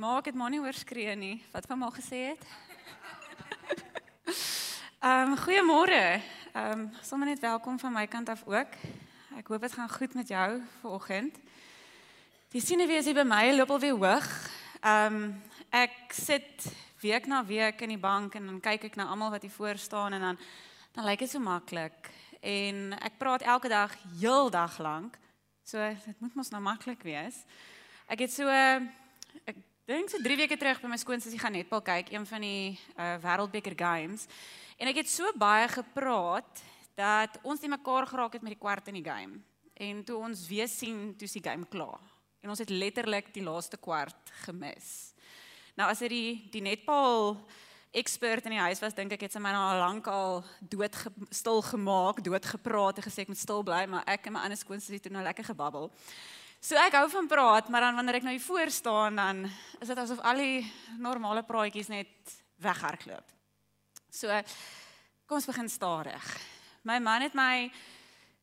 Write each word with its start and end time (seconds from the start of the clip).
Maak 0.00 0.24
dit 0.24 0.34
maar 0.34 0.48
nie 0.48 0.60
oorskree 0.60 1.12
nie. 1.16 1.42
Wat 1.52 1.66
van 1.68 1.78
maar 1.78 1.92
gesê 1.92 2.32
het? 2.32 2.44
Ehm 5.00 5.32
um, 5.32 5.36
goeiemôre. 5.36 6.22
Ehm 6.52 6.72
um, 6.72 6.92
sommer 7.02 7.28
net 7.28 7.40
welkom 7.40 7.78
van 7.78 7.92
my 7.92 8.06
kant 8.06 8.28
af 8.28 8.46
ook. 8.46 8.72
Ek 9.36 9.46
hoop 9.46 9.60
dit 9.60 9.72
gaan 9.72 9.90
goed 9.90 10.14
met 10.14 10.28
jou 10.28 10.62
vanoggend. 10.80 11.36
Die 12.48 12.60
siene 12.64 12.86
weer 12.86 13.02
hier 13.02 13.14
by 13.14 13.26
my 13.28 13.52
loop 13.52 13.70
al 13.70 13.78
weer 13.78 13.96
hoog. 13.96 14.50
Ehm 14.80 15.14
um, 15.14 15.42
ek 15.68 15.92
sit 16.08 16.72
week 17.00 17.26
na 17.26 17.44
week 17.44 17.80
in 17.80 17.92
die 17.92 18.00
bank 18.00 18.34
en 18.34 18.46
dan 18.46 18.60
kyk 18.60 18.84
ek 18.84 18.96
na 18.96 19.04
almal 19.04 19.30
wat 19.30 19.42
hier 19.42 19.56
voor 19.58 19.76
staan 19.76 20.12
en 20.12 20.20
dan 20.20 20.38
dan 20.92 21.04
lyk 21.04 21.18
dit 21.18 21.30
so 21.30 21.38
maklik. 21.38 22.08
En 22.40 22.96
ek 23.00 23.18
praat 23.18 23.42
elke 23.42 23.68
dag 23.68 23.96
heeldag 24.20 24.78
lank. 24.78 25.18
So 25.64 25.78
dit 26.06 26.20
moet 26.20 26.34
mos 26.34 26.48
nou 26.48 26.62
maklik 26.62 27.02
wees. 27.02 27.44
Ek 28.08 28.18
het 28.18 28.32
so 28.32 28.48
ek 28.48 29.56
dink 29.90 30.06
so 30.06 30.20
3 30.22 30.36
weke 30.38 30.54
terug 30.54 30.78
by 30.78 30.88
my 30.92 30.96
skoonsussie 31.00 31.40
gaan 31.40 31.56
netbal 31.56 31.80
kyk, 31.82 32.12
een 32.14 32.26
van 32.28 32.44
die 32.44 32.78
uh, 32.94 33.16
Wêreldbeker 33.24 33.74
games. 33.74 34.28
En 34.78 34.86
ek 34.86 35.00
het 35.02 35.10
so 35.10 35.26
baie 35.34 35.66
gepraat 35.66 36.62
dat 36.94 37.40
ons 37.42 37.58
nie 37.64 37.72
mekaar 37.72 38.06
geraak 38.06 38.36
het 38.38 38.44
met 38.46 38.54
die 38.54 38.60
kwart 38.60 38.86
in 38.92 39.00
die 39.00 39.06
game. 39.06 39.40
En 39.74 40.04
toe 40.06 40.20
ons 40.22 40.44
weer 40.46 40.70
sien, 40.70 41.10
toe 41.18 41.26
is 41.26 41.34
die 41.34 41.42
game 41.42 41.66
klaar. 41.66 41.98
En 42.38 42.54
ons 42.54 42.62
het 42.62 42.70
letterlik 42.70 43.32
die 43.34 43.42
laaste 43.42 43.80
kwart 43.82 44.30
gemis. 44.44 45.10
Nou 45.74 45.90
as 45.90 46.06
dit 46.06 46.14
die 46.14 46.32
die 46.54 46.62
netbal 46.70 47.34
ekspert 47.90 48.46
in 48.46 48.54
die 48.54 48.62
huis 48.62 48.78
was, 48.78 48.94
dink 48.94 49.16
ek 49.16 49.26
het 49.26 49.34
sy 49.34 49.42
my 49.42 49.50
nou 49.56 49.68
lank 49.80 50.06
al 50.06 50.44
dood 50.70 50.94
ge, 51.02 51.10
stil 51.34 51.64
gemaak, 51.66 52.22
dood 52.22 52.46
gepraat 52.46 53.00
en 53.00 53.10
gesê 53.10 53.26
ek 53.26 53.34
moet 53.34 53.42
stil 53.42 53.66
bly, 53.66 53.88
maar 53.90 54.06
ek 54.06 54.30
en 54.30 54.38
my 54.38 54.46
ander 54.46 54.60
skoonsussie 54.60 55.02
het 55.02 55.10
nou 55.10 55.26
lekker 55.26 55.50
gebabbel. 55.50 55.90
So 56.60 56.76
ek 56.76 56.92
hou 56.92 57.06
van 57.08 57.24
praat, 57.24 57.70
maar 57.72 57.86
dan 57.86 57.96
wanneer 57.96 58.18
ek 58.18 58.24
nou 58.26 58.34
hier 58.34 58.44
voor 58.44 58.68
staan, 58.68 59.16
dan 59.16 59.38
is 59.80 59.88
dit 59.88 59.96
asof 59.96 60.18
al 60.28 60.42
die 60.42 60.58
normale 61.00 61.40
praatjies 61.48 61.88
net 61.88 62.34
weghardloop. 62.60 63.30
So 64.12 64.28
kom 65.24 65.38
ons 65.38 65.48
begin 65.48 65.70
stadig. 65.72 66.26
My 66.84 66.98
man 67.00 67.24
het 67.24 67.38
my 67.38 67.70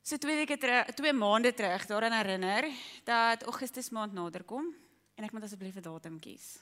so 0.02 0.18
twee 0.18 0.40
weke 0.40 0.58
terug, 0.58 0.90
twee 0.98 1.14
maande 1.14 1.52
terug 1.54 1.86
daaraan 1.86 2.16
herinner 2.18 2.66
dat 3.06 3.46
Augustus 3.46 3.92
maand 3.94 4.18
naderkom 4.18 4.66
en 5.14 5.30
ek 5.30 5.38
moet 5.38 5.46
asseblief 5.46 5.78
'n 5.78 5.86
datum 5.86 6.18
kies. 6.18 6.58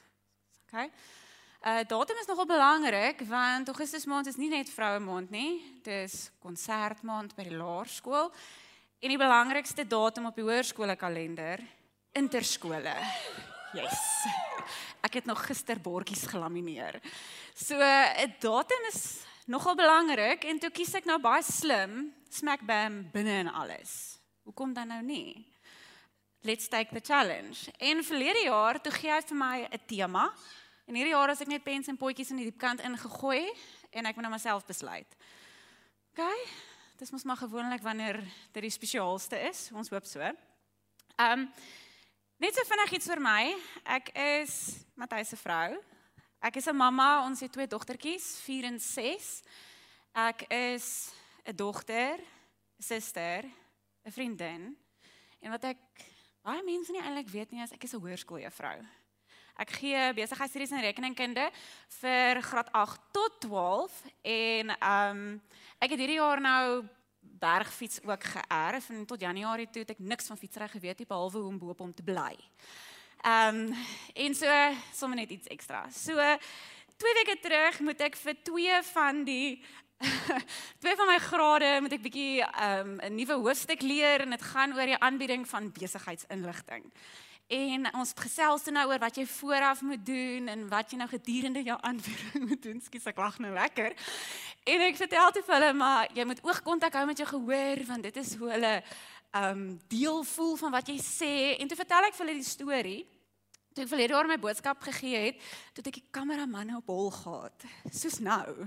OK. 0.67 0.91
Uh 1.63 1.87
datum 1.87 2.19
is 2.19 2.27
nogal 2.27 2.51
belangrik 2.51 3.23
want 3.31 3.71
Augustus 3.71 4.05
maand 4.05 4.27
is 4.27 4.35
nie 4.35 4.49
net 4.49 4.69
vroue 4.69 4.99
maand 4.99 5.31
nie, 5.31 5.79
dit 5.83 6.03
is 6.03 6.31
konsertmaand 6.43 7.35
by 7.35 7.47
die 7.47 7.55
laerskool. 7.55 8.33
En 8.99 9.11
die 9.11 9.19
belangrikste 9.19 9.83
datum 9.87 10.29
op 10.29 10.37
die 10.37 10.45
hoërskole 10.45 10.95
kalender, 10.95 11.59
interskole. 12.15 12.95
Yes. 13.75 13.97
Ek 15.05 15.19
het 15.19 15.25
nog 15.27 15.41
gister 15.45 15.79
bordjies 15.83 16.23
gelamineer. 16.31 17.01
So 17.53 17.75
'n 17.75 18.35
datum 18.39 18.87
is 18.87 19.25
nogal 19.45 19.75
belangrik 19.75 20.43
en 20.43 20.59
toe 20.59 20.69
kies 20.69 20.93
ek 20.93 21.05
nou 21.05 21.19
baie 21.19 21.43
slim, 21.43 22.13
smack 22.29 22.65
bam 22.65 23.09
binne 23.11 23.39
en 23.43 23.51
alles. 23.53 24.17
Hoekom 24.43 24.73
dan 24.73 24.87
nou 24.87 25.01
nie? 25.01 25.45
Let's 26.41 26.67
take 26.67 26.93
the 26.93 27.01
challenge. 27.01 27.71
En 27.77 28.03
verlede 28.03 28.43
jaar 28.45 28.81
toe 28.81 28.91
gee 28.91 29.11
hy 29.11 29.21
vir 29.21 29.37
my 29.37 29.67
'n 29.71 29.85
tema. 29.87 30.31
En 30.85 30.95
hierdie 30.95 31.13
jaar 31.13 31.29
as 31.29 31.41
ek 31.41 31.47
net 31.47 31.63
pens 31.63 31.87
en 31.87 31.97
potjies 31.97 32.29
in 32.29 32.37
die 32.37 32.45
diep 32.45 32.59
kant 32.59 32.81
ingegooi 32.81 33.51
en 33.91 34.05
ek 34.05 34.15
moet 34.15 34.23
nou 34.23 34.31
myself 34.31 34.65
besluit. 34.65 35.15
OK? 36.11 36.21
Dis 36.95 37.11
mos 37.11 37.23
maar 37.23 37.37
gewoonlik 37.37 37.81
wanneer 37.81 38.23
dit 38.51 38.61
die 38.63 38.71
spesiaalste 38.71 39.35
is. 39.49 39.67
Ons 39.75 39.89
hoop 39.91 40.05
so. 40.07 40.19
Ehm 40.23 41.39
um, 41.39 41.49
net 42.39 42.55
so 42.55 42.63
vinnig 42.67 42.93
iets 42.95 43.09
vir 43.11 43.19
my. 43.19 43.41
Ek 43.97 44.13
is 44.15 44.53
Matthys 44.95 45.33
se 45.33 45.39
vrou. 45.39 45.75
Ek 46.39 46.55
is 46.55 46.69
'n 46.71 46.75
mamma. 46.75 47.25
Ons 47.25 47.39
het 47.43 47.51
twee 47.51 47.67
dogtertjies, 47.67 48.39
4 48.45 48.63
en 48.71 48.79
6. 48.79 49.43
Ek 50.13 50.47
is 50.47 51.11
'n 51.43 51.55
dogter, 51.55 52.19
suster, 52.79 53.43
'n 54.05 54.11
vriendin. 54.11 54.77
En 55.39 55.51
wat 55.51 55.63
ek 55.63 55.79
baie 56.43 56.63
mense 56.63 56.91
nie 56.91 57.01
eintlik 57.01 57.27
weet 57.29 57.51
nie 57.51 57.61
is 57.61 57.71
ek 57.71 57.83
is 57.83 57.93
'n 57.93 57.99
hoërskooljuffrou. 57.99 58.79
Ek 59.55 59.69
gee 59.79 59.99
besigheidstudies 60.17 60.73
en 60.75 60.83
rekeningkunde 60.83 61.45
vir 62.01 62.41
graad 62.43 62.71
8 62.75 63.03
tot 63.15 63.37
12 63.45 64.01
en 64.21 64.73
ehm 64.75 65.21
um, 65.21 65.41
ek 65.79 65.93
het 65.93 66.01
hierdie 66.01 66.17
jaar 66.19 66.41
nou 66.43 66.83
bergfiets 67.39 68.01
ook 68.03 68.23
geërf 68.33 68.89
en 68.89 69.05
tot 69.07 69.21
Januarie 69.21 69.69
toe 69.71 69.85
het 69.85 69.93
ek 69.95 70.03
niks 70.03 70.27
van 70.27 70.39
fietsry 70.39 70.67
geweet 70.67 70.99
nie 70.99 71.07
behalwe 71.07 71.39
hoe 71.39 71.53
om 71.53 71.59
bo 71.59 71.71
op 71.71 71.79
hom 71.79 71.93
te 71.95 72.03
bly. 72.03 72.35
Ehm 73.23 73.61
um, 73.71 73.85
en 74.13 74.35
so 74.35 74.59
sommer 74.91 75.23
net 75.23 75.31
iets 75.31 75.47
ekstra. 75.47 75.85
So 75.89 76.19
2 76.99 77.17
weke 77.21 77.39
terug 77.39 77.79
moet 77.79 78.01
ek 78.09 78.19
vir 78.19 78.35
twee 78.43 78.81
van 78.91 79.23
die 79.23 79.63
twee 80.83 80.95
van 80.99 81.07
my 81.07 81.19
grade 81.23 81.69
moet 81.79 81.95
ek 81.95 82.03
bietjie 82.03 82.43
ehm 82.43 82.97
um, 82.97 82.99
'n 82.99 83.15
nuwe 83.15 83.39
hoofstuk 83.39 83.81
leer 83.81 84.27
en 84.27 84.35
dit 84.35 84.49
gaan 84.51 84.75
oor 84.75 84.91
die 84.91 84.99
aanbieding 84.99 85.47
van 85.47 85.71
besigheidsinligting. 85.71 86.91
En 87.47 87.85
ons 87.93 88.09
het 88.09 88.19
gesels 88.25 88.63
toe 88.65 88.73
nou 88.73 88.87
oor 88.89 88.99
wat 88.99 89.17
jy 89.19 89.25
vooraf 89.29 89.81
moet 89.85 90.01
doen 90.05 90.47
en 90.49 90.63
wat 90.69 90.89
jy 90.89 90.97
nou 90.97 91.07
gedurende 91.09 91.61
jou 91.61 91.77
aanbieding 91.81 92.47
moet 92.49 92.61
doen. 92.61 92.79
Skus 92.81 93.05
ek 93.11 93.19
lag 93.21 93.37
nou 93.37 93.51
lekker. 93.53 93.93
En 94.65 94.85
ek 94.87 94.97
vertel 94.97 95.31
te 95.35 95.43
hulle 95.45 95.73
maar 95.77 96.09
jy 96.17 96.25
moet 96.25 96.41
oogkontak 96.41 96.97
hou 96.97 97.05
met 97.05 97.21
jou 97.21 97.27
gehoor 97.29 97.83
want 97.85 98.07
dit 98.09 98.17
is 98.17 98.33
hoe 98.39 98.49
hulle 98.55 98.71
ehm 99.35 99.51
um, 99.51 99.63
deel 99.91 100.23
voel 100.23 100.55
van 100.57 100.71
wat 100.71 100.89
jy 100.89 100.95
sê. 101.03 101.35
En 101.59 101.67
toe 101.67 101.77
vertel 101.77 102.07
ek 102.07 102.17
vir 102.17 102.25
hulle 102.25 102.39
die 102.39 102.49
storie. 102.49 103.01
Toe 103.75 103.83
ek 103.83 103.91
verlede 103.91 104.15
jaar 104.15 104.29
my 104.31 104.39
boodskap 104.39 104.81
gegee 104.87 105.21
het, 105.27 105.47
toe 105.75 105.83
ek 105.83 105.99
die 105.99 106.05
kameraman 106.15 106.77
op 106.77 106.89
hol 106.89 107.11
gehad. 107.11 107.65
Soos 107.91 108.21
nou. 108.23 108.65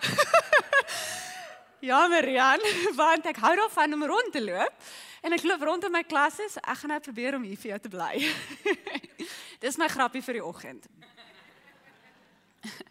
ja, 1.90 2.06
Marian, 2.08 2.62
want 3.02 3.26
ek 3.26 3.42
hou 3.42 3.56
daarvan 3.58 3.98
om 3.98 4.08
rond 4.08 4.32
te 4.32 4.44
loop. 4.44 4.90
En 5.20 5.32
ek 5.32 5.42
loop 5.44 5.62
rond 5.62 5.84
in 5.84 5.92
my 5.92 6.02
klasse, 6.08 6.48
so 6.48 6.60
ek 6.64 6.78
gaan 6.80 6.94
nou 6.94 7.00
probeer 7.04 7.36
om 7.36 7.42
hier 7.44 7.58
vir 7.60 7.74
jou 7.74 7.80
te 7.84 7.92
bly. 7.92 8.14
Dis 9.64 9.76
my 9.76 9.88
grappie 9.92 10.22
vir 10.24 10.40
die 10.40 10.44
oggend. 10.44 10.88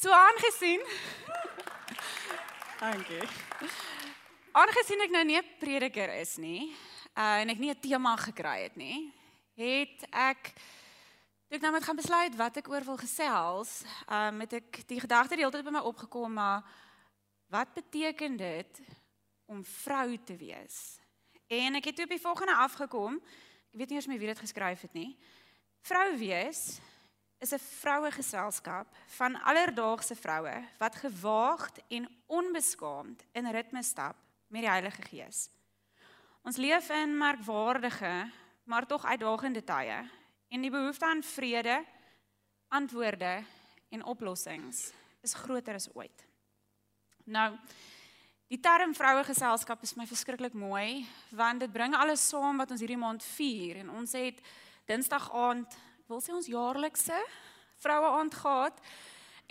So 0.00 0.08
aangesien 0.16 0.80
Dankie. 2.80 3.20
Aangesien 4.56 5.02
ek 5.04 5.12
nou 5.12 5.20
nie 5.28 5.36
'n 5.36 5.44
prediker 5.60 6.08
is 6.16 6.38
nie, 6.40 6.72
uh, 7.12 7.44
en 7.44 7.50
ek 7.52 7.58
nie 7.58 7.68
'n 7.68 7.80
tema 7.80 8.16
gekry 8.16 8.62
het 8.64 8.76
nie, 8.76 9.12
het 9.52 10.08
ek 10.08 10.56
toe 11.48 11.58
ek 11.58 11.60
nou 11.60 11.72
moet 11.72 11.84
gaan 11.84 11.96
besluit 12.00 12.36
wat 12.36 12.56
ek 12.56 12.68
oor 12.68 12.84
wil 12.84 12.96
gesels, 12.96 13.84
uh, 14.08 14.30
met 14.30 14.52
ek 14.52 14.88
die 14.88 15.00
gedagte 15.00 15.36
die 15.36 15.44
hele 15.44 15.52
tyd 15.52 15.64
by 15.64 15.76
my 15.76 15.84
opgekom 15.84 16.32
maar 16.32 16.64
wat 17.50 17.74
beteken 17.74 18.36
dit 18.36 18.80
om 19.46 19.64
vrou 19.64 20.16
te 20.24 20.36
wees? 20.36 20.99
En 21.50 21.74
ek 21.74 21.88
het 21.90 21.96
toe 21.98 22.04
op 22.06 22.12
die 22.14 22.22
volgende 22.22 22.54
afgekom. 22.54 23.16
Ek 23.74 23.78
weet 23.82 23.90
nie 23.90 23.98
eers 23.98 24.06
meer 24.06 24.20
wie 24.22 24.30
dit 24.30 24.38
geskryf 24.38 24.84
het 24.86 24.92
nie. 24.94 25.16
Vrou 25.82 26.14
wees 26.18 26.78
is 27.42 27.52
'n 27.52 27.58
vroue 27.58 28.10
geselskap 28.10 28.86
van 29.16 29.40
alledaagse 29.42 30.14
vroue 30.14 30.68
wat 30.78 30.94
gewaagd 30.94 31.80
en 31.88 32.06
onbeskaamd 32.26 33.24
in 33.32 33.50
ritme 33.50 33.82
stap 33.82 34.16
met 34.46 34.60
die 34.60 34.70
Heilige 34.70 35.02
Gees. 35.02 35.50
Ons 36.42 36.56
leef 36.56 36.88
in 36.90 37.18
merkwaardige, 37.18 38.30
maar 38.64 38.86
tog 38.86 39.04
uitdagende 39.04 39.64
tye 39.64 40.08
en 40.48 40.60
die 40.60 40.70
behoefte 40.70 41.04
aan 41.04 41.22
vrede, 41.22 41.84
antwoorde 42.68 43.44
en 43.88 44.04
oplossings 44.04 44.92
is 45.20 45.34
groter 45.34 45.74
as 45.74 45.94
ooit. 45.94 46.26
Nou, 47.24 47.58
Die 48.50 48.58
term 48.58 48.96
vroue 48.98 49.22
geselskap 49.22 49.84
is 49.86 49.92
my 49.94 50.02
verskriklik 50.10 50.56
mooi 50.58 51.04
want 51.38 51.62
dit 51.62 51.70
bring 51.70 51.92
alles 51.94 52.24
saam 52.32 52.58
wat 52.58 52.72
ons 52.74 52.80
hierdie 52.82 52.98
maand 52.98 53.22
vier 53.36 53.78
en 53.84 53.92
ons 54.00 54.14
het 54.18 54.40
Dinsdag 54.90 55.28
aand 55.38 55.76
wil 56.10 56.18
sê 56.18 56.34
ons 56.34 56.48
jaarlikse 56.50 57.14
vroue 57.78 58.08
aand 58.18 58.34
gehad 58.34 58.80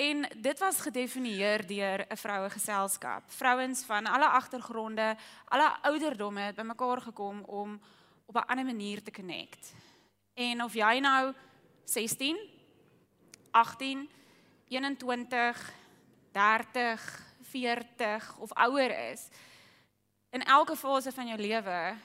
en 0.04 0.26
dit 0.44 0.64
was 0.66 0.82
gedefinieer 0.84 1.64
deur 1.70 2.04
'n 2.10 2.20
vroue 2.20 2.50
geselskap. 2.50 3.24
Vrouens 3.32 3.86
van 3.88 4.06
alle 4.06 4.28
agtergronde, 4.28 5.16
alle 5.48 5.70
ouderdomme 5.82 6.42
het 6.42 6.56
bymekaar 6.56 7.02
gekom 7.02 7.42
om 7.44 7.80
op 8.26 8.36
'n 8.36 8.48
ander 8.52 8.66
manier 8.66 9.04
te 9.04 9.12
connect. 9.12 9.74
En 10.36 10.64
of 10.64 10.74
jy 10.74 11.00
nou 11.00 11.34
16, 11.86 12.38
18, 13.52 14.10
21, 14.68 15.74
30 16.32 17.29
40 17.50 18.38
of 18.38 18.54
ouer 18.54 18.94
is, 19.12 19.28
in 20.30 20.44
elke 20.46 20.76
fase 20.78 21.12
van 21.12 21.28
jou 21.28 21.40
lewe 21.40 21.98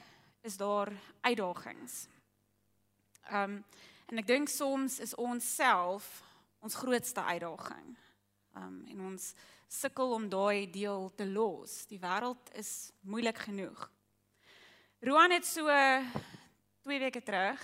is 0.45 0.57
daar 0.57 0.93
uitdagings. 1.21 2.05
Um 3.31 3.63
en 4.05 4.21
ek 4.21 4.27
dink 4.29 4.49
soms 4.53 4.99
is 5.01 5.15
ons 5.17 5.45
self 5.55 6.05
ons 6.61 6.77
grootste 6.77 7.21
uitdaging. 7.21 7.95
Um 8.57 8.83
en 8.89 9.01
ons 9.11 9.33
sukkel 9.67 10.13
om 10.13 10.29
daai 10.29 10.69
deel 10.71 11.09
te 11.17 11.25
los. 11.25 11.83
Die 11.89 11.99
wêreld 11.99 12.53
is 12.53 12.91
moeilik 13.01 13.37
genoeg. 13.47 13.89
Roan 15.05 15.33
het 15.33 15.45
so 15.45 15.69
2 16.85 16.99
weke 16.99 17.21
terug 17.25 17.61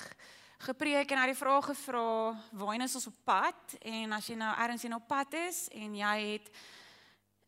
gepreek 0.61 1.09
en 1.09 1.17
hy 1.17 1.25
het 1.25 1.33
die 1.33 1.41
vraag 1.41 1.65
gevra, 1.65 2.37
"Waarheen 2.51 2.81
is 2.81 2.95
ons 2.95 3.07
op 3.07 3.17
pad?" 3.23 3.77
En 3.81 4.11
as 4.11 4.27
jy 4.27 4.35
nou 4.35 4.57
ergens 4.57 4.83
in 4.83 4.95
op 4.95 5.07
pad 5.07 5.33
is 5.33 5.69
en 5.69 5.95
jy 5.95 6.17
het 6.31 6.49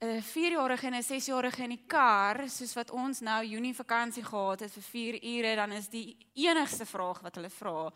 'n 0.03 0.21
4-jarige 0.21 0.85
en 0.85 0.95
'n 0.95 1.03
6-jarige 1.03 1.63
in 1.63 1.69
die 1.69 1.83
kar, 1.87 2.49
soos 2.49 2.73
wat 2.73 2.91
ons 2.91 3.19
nou 3.19 3.45
Junie 3.45 3.75
vakansie 3.75 4.23
gehad 4.23 4.59
het 4.59 4.71
vir 4.71 4.83
4 4.83 5.23
ure, 5.23 5.55
dan 5.55 5.71
is 5.71 5.87
die 5.87 6.17
enigste 6.33 6.85
vraag 6.85 7.21
wat 7.21 7.35
hulle 7.35 7.49
vra, 7.49 7.91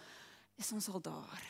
"Is 0.56 0.72
ons 0.72 0.90
al 0.90 1.02
daar?" 1.02 1.44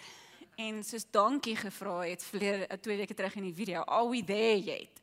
En 0.56 0.84
soos 0.84 1.06
dankie 1.12 1.56
gevra 1.56 2.00
het 2.00 2.24
verlede 2.24 2.80
2 2.80 2.98
weke 2.98 3.14
terug 3.14 3.36
in 3.36 3.44
die 3.44 3.54
video, 3.54 3.82
"Are 3.82 4.10
we 4.10 4.24
there 4.24 4.60
yet?" 4.64 5.02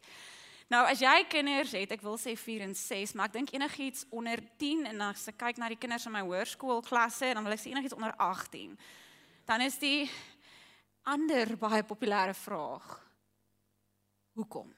Nou 0.68 0.86
as 0.86 0.98
jy 0.98 1.24
kinders 1.28 1.72
het, 1.72 1.90
ek 1.90 2.00
wil 2.00 2.18
sê 2.18 2.36
4 2.36 2.60
en 2.60 2.74
6, 2.74 3.12
maar 3.12 3.26
ek 3.26 3.32
dink 3.32 3.50
enigiets 3.50 4.04
onder 4.10 4.38
10 4.56 4.86
en 4.86 5.00
as 5.00 5.28
ek 5.28 5.36
kyk 5.36 5.56
na 5.56 5.68
die 5.68 5.78
kinders 5.78 6.06
in 6.06 6.12
my 6.12 6.20
hoërskoolklasse, 6.20 7.34
dan 7.34 7.44
wil 7.44 7.52
ek 7.52 7.60
sê 7.60 7.70
enigiets 7.70 7.94
onder 7.94 8.16
18. 8.16 8.78
Dan 9.44 9.60
is 9.60 9.78
die 9.78 10.10
ander 11.02 11.56
baie 11.56 11.82
populêre 11.82 12.34
vraag: 12.34 13.02
Hoekom? 14.32 14.74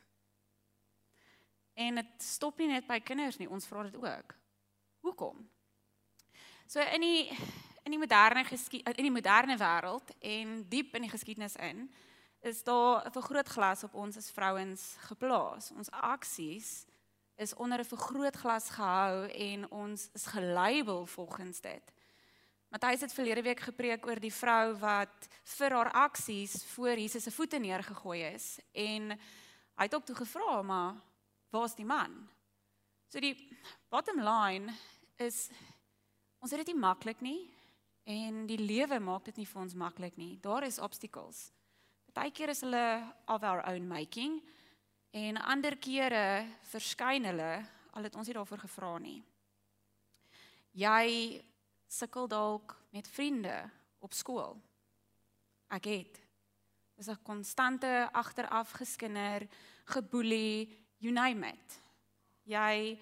En 1.77 2.01
dit 2.01 2.25
stop 2.25 2.59
nie 2.59 2.71
net 2.71 2.87
by 2.89 2.97
kinders 3.05 3.37
nie, 3.37 3.49
ons 3.53 3.67
vra 3.69 3.83
dit 3.85 3.97
ook. 4.01 4.35
Hoekom? 5.05 5.43
So 6.67 6.81
in 6.81 7.05
die 7.05 7.29
in 7.87 7.95
die 7.95 8.01
moderne 8.01 8.43
in 8.43 9.07
die 9.07 9.15
moderne 9.15 9.55
wêreld 9.61 10.11
en 10.19 10.65
diep 10.69 10.97
in 10.99 11.05
die 11.07 11.13
geskiedenis 11.13 11.55
in 11.63 11.87
is 12.43 12.63
daar 12.65 13.07
'n 13.07 13.13
vergrootglas 13.13 13.85
op 13.85 13.95
ons 13.95 14.17
as 14.17 14.31
vrouens 14.31 14.97
geplaas. 14.99 15.71
Ons 15.71 15.91
aksies 15.91 16.87
is 17.37 17.55
onder 17.55 17.79
'n 17.79 17.85
vergrootglas 17.85 18.71
gehou 18.71 19.29
en 19.29 19.71
ons 19.71 20.09
is 20.13 20.27
gelabel 20.27 21.07
volgens 21.07 21.61
dit. 21.61 21.93
Matthys 22.69 23.01
het 23.01 23.13
verlede 23.13 23.43
week 23.43 23.61
gepreek 23.61 24.07
oor 24.07 24.21
die 24.21 24.35
vrou 24.35 24.75
wat 24.79 25.29
vir 25.45 25.71
haar 25.71 25.93
aksies 25.93 26.65
voor 26.65 26.99
Jesus 26.99 27.23
se 27.23 27.31
voete 27.31 27.59
neergegooi 27.59 28.23
is 28.23 28.59
en 28.73 29.11
hy 29.75 29.85
het 29.85 29.95
ook 29.95 30.05
toe 30.05 30.17
gevra 30.17 30.63
maar 30.63 30.95
waar's 31.51 31.75
die 31.75 31.87
man? 31.87 32.29
So 33.09 33.21
die 33.21 33.37
bottom 33.91 34.19
line 34.21 34.73
is 35.23 35.47
ons 36.43 36.51
het 36.51 36.65
dit 36.65 36.75
nie 36.75 36.81
maklik 36.81 37.23
nie 37.25 37.47
en 38.07 38.45
die 38.47 38.59
lewe 38.59 38.99
maak 39.03 39.25
dit 39.31 39.39
nie 39.41 39.47
vir 39.47 39.63
ons 39.63 39.75
maklik 39.75 40.19
nie. 40.19 40.37
Daar 40.43 40.67
is 40.67 40.79
obstacles. 40.83 41.51
Partykeer 42.07 42.53
is 42.55 42.63
hulle 42.65 42.87
of 43.27 43.43
our 43.43 43.63
own 43.71 43.87
making 43.89 44.41
en 45.17 45.39
ander 45.43 45.77
kere 45.81 46.47
verskyn 46.71 47.27
hulle 47.31 47.51
al 47.97 48.07
het 48.07 48.17
ons 48.17 48.29
nie 48.29 48.37
daarvoor 48.37 48.67
gevra 48.67 48.93
nie. 49.01 49.21
Jy 50.77 51.41
sukkel 51.89 52.29
dalk 52.29 52.75
met 52.93 53.09
vriende 53.09 53.55
op 54.05 54.13
skool. 54.13 54.59
Ek 55.73 55.89
het 55.89 56.21
is 56.97 57.09
'n 57.09 57.23
konstante 57.23 58.09
agteraf 58.13 58.71
geskinder, 58.73 59.49
geboelie, 59.85 60.86
you 60.99 61.13
name 61.13 61.45
it. 61.49 61.81
Jy 62.47 62.99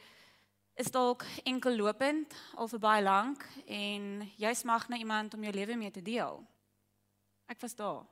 is 0.74 0.90
dalk 0.90 1.24
enkel 1.46 1.76
lopend 1.78 2.34
al 2.58 2.68
vir 2.68 2.82
baie 2.82 3.02
lank 3.04 3.44
en 3.66 4.24
jy 4.40 4.54
smag 4.56 4.88
na 4.90 4.98
iemand 4.98 5.34
om 5.34 5.44
jou 5.44 5.52
lewe 5.54 5.76
mee 5.78 5.92
te 5.94 6.02
deel. 6.02 6.40
Ek 7.46 7.60
was 7.62 7.76
daar. 7.78 8.02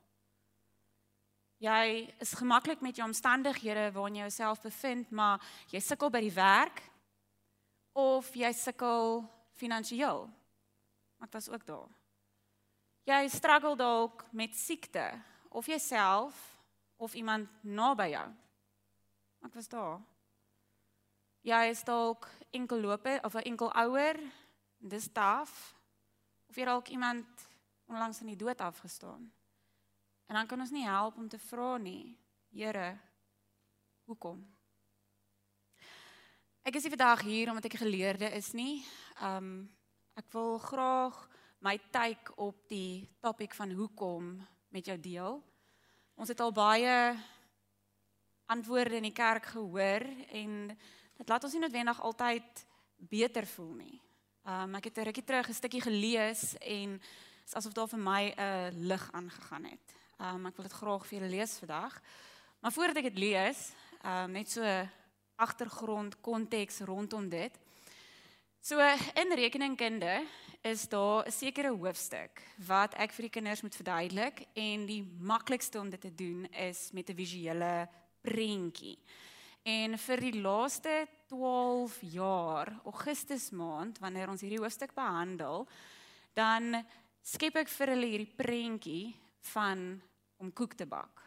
Jy 1.63 2.13
is 2.19 2.33
gemaklik 2.35 2.81
met 2.83 2.97
jou 2.99 3.07
omstandighede 3.07 3.89
waarin 3.95 4.19
jy 4.19 4.27
jouself 4.27 4.61
bevind, 4.61 5.11
maar 5.11 5.41
jy 5.71 5.79
sukkel 5.79 6.11
by 6.11 6.19
die 6.25 6.35
werk 6.35 6.81
of 7.95 8.33
jy 8.35 8.51
sukkel 8.51 9.21
finansiëel. 9.59 10.25
Ek 11.23 11.31
was 11.31 11.47
ook 11.49 11.65
daar. 11.65 11.87
Jy 13.07 13.27
struggle 13.31 13.75
dalk 13.79 14.25
met 14.31 14.55
siekte 14.55 15.05
of 15.51 15.67
jouself 15.67 16.35
of 16.97 17.15
iemand 17.15 17.47
naby 17.61 18.09
jou. 18.13 18.27
Ek 19.43 19.53
was 19.53 19.67
daar. 19.67 19.99
Jy 21.43 21.63
is 21.69 21.83
dalk 21.83 22.29
enkel 22.55 22.79
loper 22.79 23.19
of 23.23 23.35
'n 23.35 23.47
enkel 23.51 23.71
ouer. 23.75 24.19
Dis 24.79 25.11
taaf. 25.11 25.75
Of 26.49 26.55
jy 26.55 26.65
dalk 26.65 26.87
iemand 26.87 27.27
onlangs 27.85 28.21
in 28.21 28.27
die 28.27 28.35
dood 28.35 28.61
afgestaan. 28.61 29.31
En 30.25 30.35
dan 30.35 30.47
kan 30.47 30.59
ons 30.59 30.71
nie 30.71 30.85
help 30.85 31.17
om 31.17 31.29
te 31.29 31.39
vra 31.39 31.77
nie. 31.77 32.17
Here, 32.49 32.99
hoekom? 34.05 34.55
Ek 36.63 36.75
is 36.75 36.87
vandag 36.87 37.21
hier 37.21 37.49
omdat 37.49 37.65
ek 37.65 37.73
'n 37.73 37.85
geleerde 37.85 38.31
is 38.31 38.53
nie. 38.53 38.85
Um 39.21 39.69
ek 40.15 40.31
wil 40.31 40.57
graag 40.57 41.29
my 41.59 41.79
take 41.91 42.35
op 42.35 42.67
die 42.67 43.09
topik 43.19 43.53
van 43.53 43.71
hoekom 43.71 44.47
met 44.69 44.85
jou 44.85 44.99
deel. 44.99 45.43
Ons 46.15 46.27
het 46.27 46.39
al 46.39 46.51
baie 46.51 47.19
antwoorde 48.45 48.95
in 48.95 49.07
die 49.07 49.15
kerk 49.15 49.45
gehoor 49.45 50.05
en 50.31 50.77
dit 51.17 51.29
laat 51.29 51.43
ons 51.43 51.53
nie 51.53 51.61
noodwendig 51.61 52.01
altyd 52.01 52.65
beter 52.97 53.47
voel 53.47 53.73
nie. 53.73 54.01
Um 54.43 54.75
ek 54.75 54.89
het 54.89 54.97
'n 54.97 55.07
rukkie 55.07 55.23
terug 55.23 55.49
'n 55.49 55.53
stukkie 55.53 55.81
gelees 55.81 56.57
en 56.59 57.01
is 57.45 57.55
asof 57.55 57.73
daar 57.73 57.87
vir 57.87 57.99
my 57.99 58.33
'n 58.35 58.87
lig 58.87 59.11
aangegaan 59.11 59.63
het. 59.63 59.95
Um 60.19 60.45
ek 60.45 60.55
wil 60.55 60.63
dit 60.63 60.73
graag 60.73 61.05
vir 61.05 61.19
julle 61.19 61.31
lees 61.31 61.57
vandag. 61.57 62.01
Maar 62.59 62.71
voordat 62.71 62.97
ek 62.97 63.03
dit 63.03 63.17
lees, 63.17 63.71
um 64.03 64.31
net 64.31 64.49
so 64.49 64.87
agtergrond 65.35 66.21
konteks 66.21 66.79
rondom 66.79 67.29
dit. 67.29 67.59
So 68.61 68.79
in 69.15 69.31
rekeningkunde 69.35 70.25
is 70.61 70.87
daar 70.89 71.25
'n 71.25 71.31
sekere 71.31 71.69
hoofstuk 71.69 72.41
wat 72.67 72.93
ek 72.93 73.11
vir 73.11 73.23
die 73.23 73.29
kinders 73.29 73.61
moet 73.61 73.75
verduidelik 73.75 74.45
en 74.53 74.85
die 74.85 75.03
maklikste 75.19 75.79
om 75.79 75.89
dit 75.89 76.01
te 76.01 76.15
doen 76.15 76.45
is 76.45 76.91
met 76.91 77.09
'n 77.09 77.15
visuele 77.15 77.89
prentjie. 78.23 78.97
En 79.63 79.95
vir 79.95 80.23
die 80.25 80.39
laaste 80.43 81.05
12 81.31 81.99
jaar, 82.13 82.71
Augustus 82.83 83.49
maand, 83.55 83.99
wanneer 84.03 84.31
ons 84.31 84.43
hierdie 84.43 84.59
hoofstuk 84.59 84.91
behandel, 84.95 85.67
dan 86.35 86.81
skep 87.23 87.61
ek 87.63 87.71
vir 87.71 87.93
hulle 87.93 88.09
hierdie 88.11 88.35
prentjie 88.35 89.05
van 89.53 89.85
om 90.43 90.51
koek 90.51 90.75
te 90.75 90.87
bak. 90.89 91.21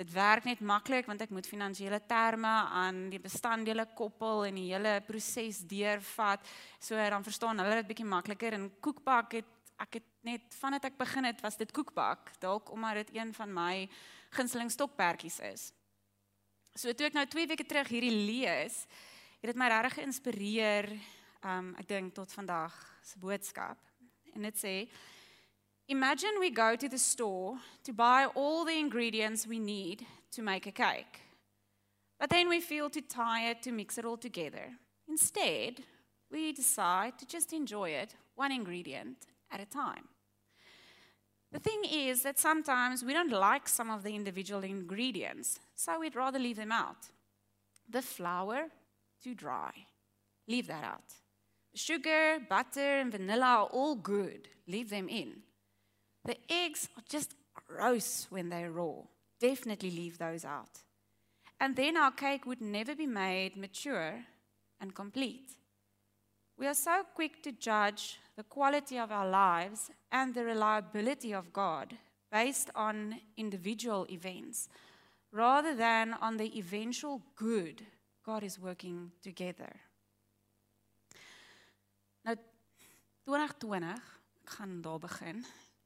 Dit 0.00 0.12
werk 0.14 0.46
net 0.48 0.62
maklik 0.64 1.08
want 1.10 1.20
ek 1.20 1.32
moet 1.34 1.48
finansiële 1.48 1.98
terme 2.08 2.52
aan 2.72 3.08
die 3.12 3.20
bestanddele 3.20 3.84
koppel 3.98 4.46
en 4.48 4.56
die 4.56 4.70
hele 4.70 4.94
proses 5.04 5.60
deurvat. 5.68 6.46
So 6.80 6.96
dan 6.96 7.26
verstaan 7.26 7.60
hulle 7.60 7.82
dit 7.82 7.90
bietjie 7.90 8.08
makliker 8.08 8.56
en 8.56 8.70
koekbak 8.80 9.40
het 9.40 9.50
ek 9.80 9.98
het 9.98 10.08
net 10.28 10.56
vandat 10.60 10.90
ek 10.90 10.96
begin 11.00 11.24
het 11.24 11.40
was 11.44 11.56
dit 11.56 11.70
koekbak, 11.72 12.34
dalk 12.40 12.72
omdat 12.72 13.02
dit 13.02 13.14
een 13.16 13.34
van 13.36 13.52
my 13.52 13.74
gunsteling 14.36 14.72
stokperdjies 14.72 15.38
is. 15.50 15.70
So 16.78 16.92
toe 16.94 17.08
ek 17.10 17.16
nou 17.18 17.26
2 17.26 17.48
weke 17.50 17.66
terug 17.66 17.88
hierdie 17.90 18.14
lees, 18.14 18.84
het 19.40 19.50
dit 19.50 19.58
my 19.58 19.70
regtig 19.72 19.98
geïnspireer 19.98 20.90
um 21.50 21.72
ek 21.80 21.88
dink 21.88 22.14
tot 22.14 22.30
vandag 22.32 22.74
se 23.02 23.18
boodskap. 23.18 23.78
En 24.36 24.46
dit 24.46 24.60
sê 24.60 24.74
Imagine 25.90 26.38
we 26.38 26.50
go 26.54 26.76
to 26.76 26.88
the 26.88 26.98
store 26.98 27.58
to 27.82 27.92
buy 27.92 28.28
all 28.36 28.64
the 28.64 28.78
ingredients 28.78 29.46
we 29.46 29.58
need 29.58 30.06
to 30.30 30.42
make 30.42 30.68
a 30.68 30.72
cake. 30.72 31.18
But 32.20 32.30
then 32.30 32.48
we 32.48 32.60
feel 32.60 32.88
too 32.88 33.00
tired 33.00 33.60
to 33.62 33.72
mix 33.72 33.98
it 33.98 34.04
all 34.04 34.16
together. 34.16 34.70
Instead, 35.08 35.82
we 36.30 36.52
decide 36.52 37.18
to 37.18 37.26
just 37.26 37.52
enjoy 37.52 37.90
it 37.90 38.14
one 38.36 38.52
ingredient 38.52 39.26
at 39.50 39.60
a 39.60 39.66
time. 39.66 40.06
The 41.50 41.58
thing 41.58 41.82
is 41.84 42.22
that 42.22 42.38
sometimes 42.38 43.02
we 43.02 43.12
don't 43.12 43.32
like 43.32 43.66
some 43.66 43.90
of 43.90 44.04
the 44.04 44.14
individual 44.14 44.62
ingredients, 44.62 45.58
so 45.80 45.98
we'd 45.98 46.16
rather 46.16 46.38
leave 46.38 46.56
them 46.56 46.72
out. 46.72 47.08
The 47.88 48.02
flour, 48.02 48.68
too 49.22 49.34
dry. 49.34 49.72
Leave 50.46 50.66
that 50.66 50.84
out. 50.84 51.10
Sugar, 51.74 52.38
butter, 52.48 52.98
and 52.98 53.10
vanilla 53.10 53.46
are 53.46 53.66
all 53.66 53.94
good. 53.94 54.48
Leave 54.68 54.90
them 54.90 55.08
in. 55.08 55.42
The 56.24 56.36
eggs 56.50 56.88
are 56.96 57.04
just 57.08 57.34
gross 57.54 58.26
when 58.28 58.50
they're 58.50 58.70
raw. 58.70 59.04
Definitely 59.40 59.90
leave 59.90 60.18
those 60.18 60.44
out. 60.44 60.82
And 61.58 61.74
then 61.76 61.96
our 61.96 62.10
cake 62.10 62.44
would 62.44 62.60
never 62.60 62.94
be 62.94 63.06
made 63.06 63.56
mature 63.56 64.14
and 64.80 64.94
complete. 64.94 65.52
We 66.58 66.66
are 66.66 66.74
so 66.74 67.04
quick 67.14 67.42
to 67.44 67.52
judge 67.52 68.18
the 68.36 68.42
quality 68.42 68.98
of 68.98 69.10
our 69.10 69.28
lives 69.28 69.90
and 70.12 70.34
the 70.34 70.44
reliability 70.44 71.32
of 71.32 71.54
God 71.54 71.96
based 72.30 72.68
on 72.74 73.20
individual 73.38 74.06
events 74.10 74.68
rather 75.32 75.74
than 75.76 76.14
on 76.20 76.36
the 76.36 76.58
eventual 76.58 77.22
good 77.34 77.86
God 78.22 78.42
is 78.42 78.58
working 78.58 79.10
together. 79.22 79.72
Nou 82.22 82.36
2020, 83.24 83.94
ek 84.44 84.50
gaan 84.56 84.80
daar 84.80 84.98
begin. 84.98 85.44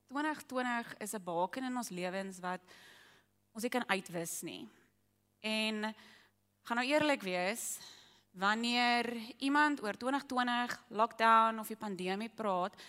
2020 0.09 0.95
is 0.99 1.15
'n 1.15 1.25
baken 1.25 1.65
in 1.65 1.77
ons 1.77 1.89
lewens 1.89 2.39
wat 2.39 2.61
ons 3.53 3.63
nie 3.63 3.71
kan 3.71 3.89
uitwis 3.89 4.43
nie. 4.43 4.69
En 5.41 5.95
gaan 6.63 6.77
nou 6.77 6.87
eerlik 6.89 7.23
wees, 7.23 7.79
wanneer 8.31 9.17
iemand 9.39 9.83
oor 9.83 9.97
2020 9.97 10.85
lockdown 10.89 11.59
of 11.59 11.67
die 11.67 11.77
pandemie 11.77 12.29
praat, 12.29 12.83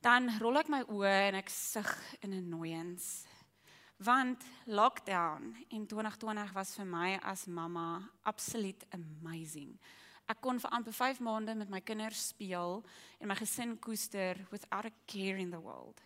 dan 0.00 0.38
rol 0.38 0.58
ek 0.60 0.68
my 0.68 0.82
oë 0.82 1.28
en 1.28 1.34
ek 1.34 1.48
sug 1.48 1.90
in 2.20 2.30
'n 2.30 2.44
annoyance. 2.44 3.26
Want 4.04 4.44
lockdown 4.66 5.54
in 5.68 5.86
2020 5.86 6.52
was 6.52 6.74
vir 6.76 6.84
my 6.84 7.18
as 7.22 7.46
mamma 7.46 8.02
absoluut 8.28 8.82
amazing. 8.92 9.78
Ek 10.28 10.42
kon 10.44 10.58
vir 10.60 10.72
amper 10.76 10.92
5 10.92 11.22
maande 11.24 11.54
met 11.56 11.70
my 11.72 11.80
kinders 11.80 12.26
speel 12.34 12.82
en 13.20 13.30
my 13.30 13.36
gesin 13.38 13.78
koester 13.80 14.42
without 14.50 14.84
a 14.84 14.92
care 15.08 15.40
in 15.40 15.54
the 15.54 15.60
world. 15.60 16.02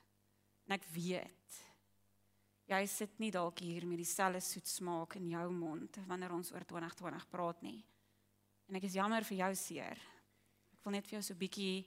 En 0.69 0.77
ek 0.77 0.87
weet 0.95 1.59
jy 2.69 2.81
sit 2.87 3.19
nie 3.19 3.33
dalk 3.35 3.65
hier 3.65 3.87
met 3.89 3.99
dieselfde 3.99 4.45
soet 4.45 4.71
smaak 4.71 5.17
in 5.19 5.33
jou 5.33 5.47
mond 5.51 5.99
wanneer 6.07 6.37
ons 6.37 6.53
oor 6.53 6.67
2020 6.69 7.27
praat 7.33 7.67
nie. 7.67 7.81
En 8.69 8.79
ek 8.79 8.87
is 8.87 8.99
jammer 9.01 9.27
vir 9.27 9.41
jou 9.41 9.51
seer. 9.59 9.99
Ek 10.77 10.85
wil 10.85 10.95
net 11.01 11.09
vir 11.09 11.19
jou 11.19 11.23
so 11.25 11.35
'n 11.35 11.43
bietjie 11.43 11.87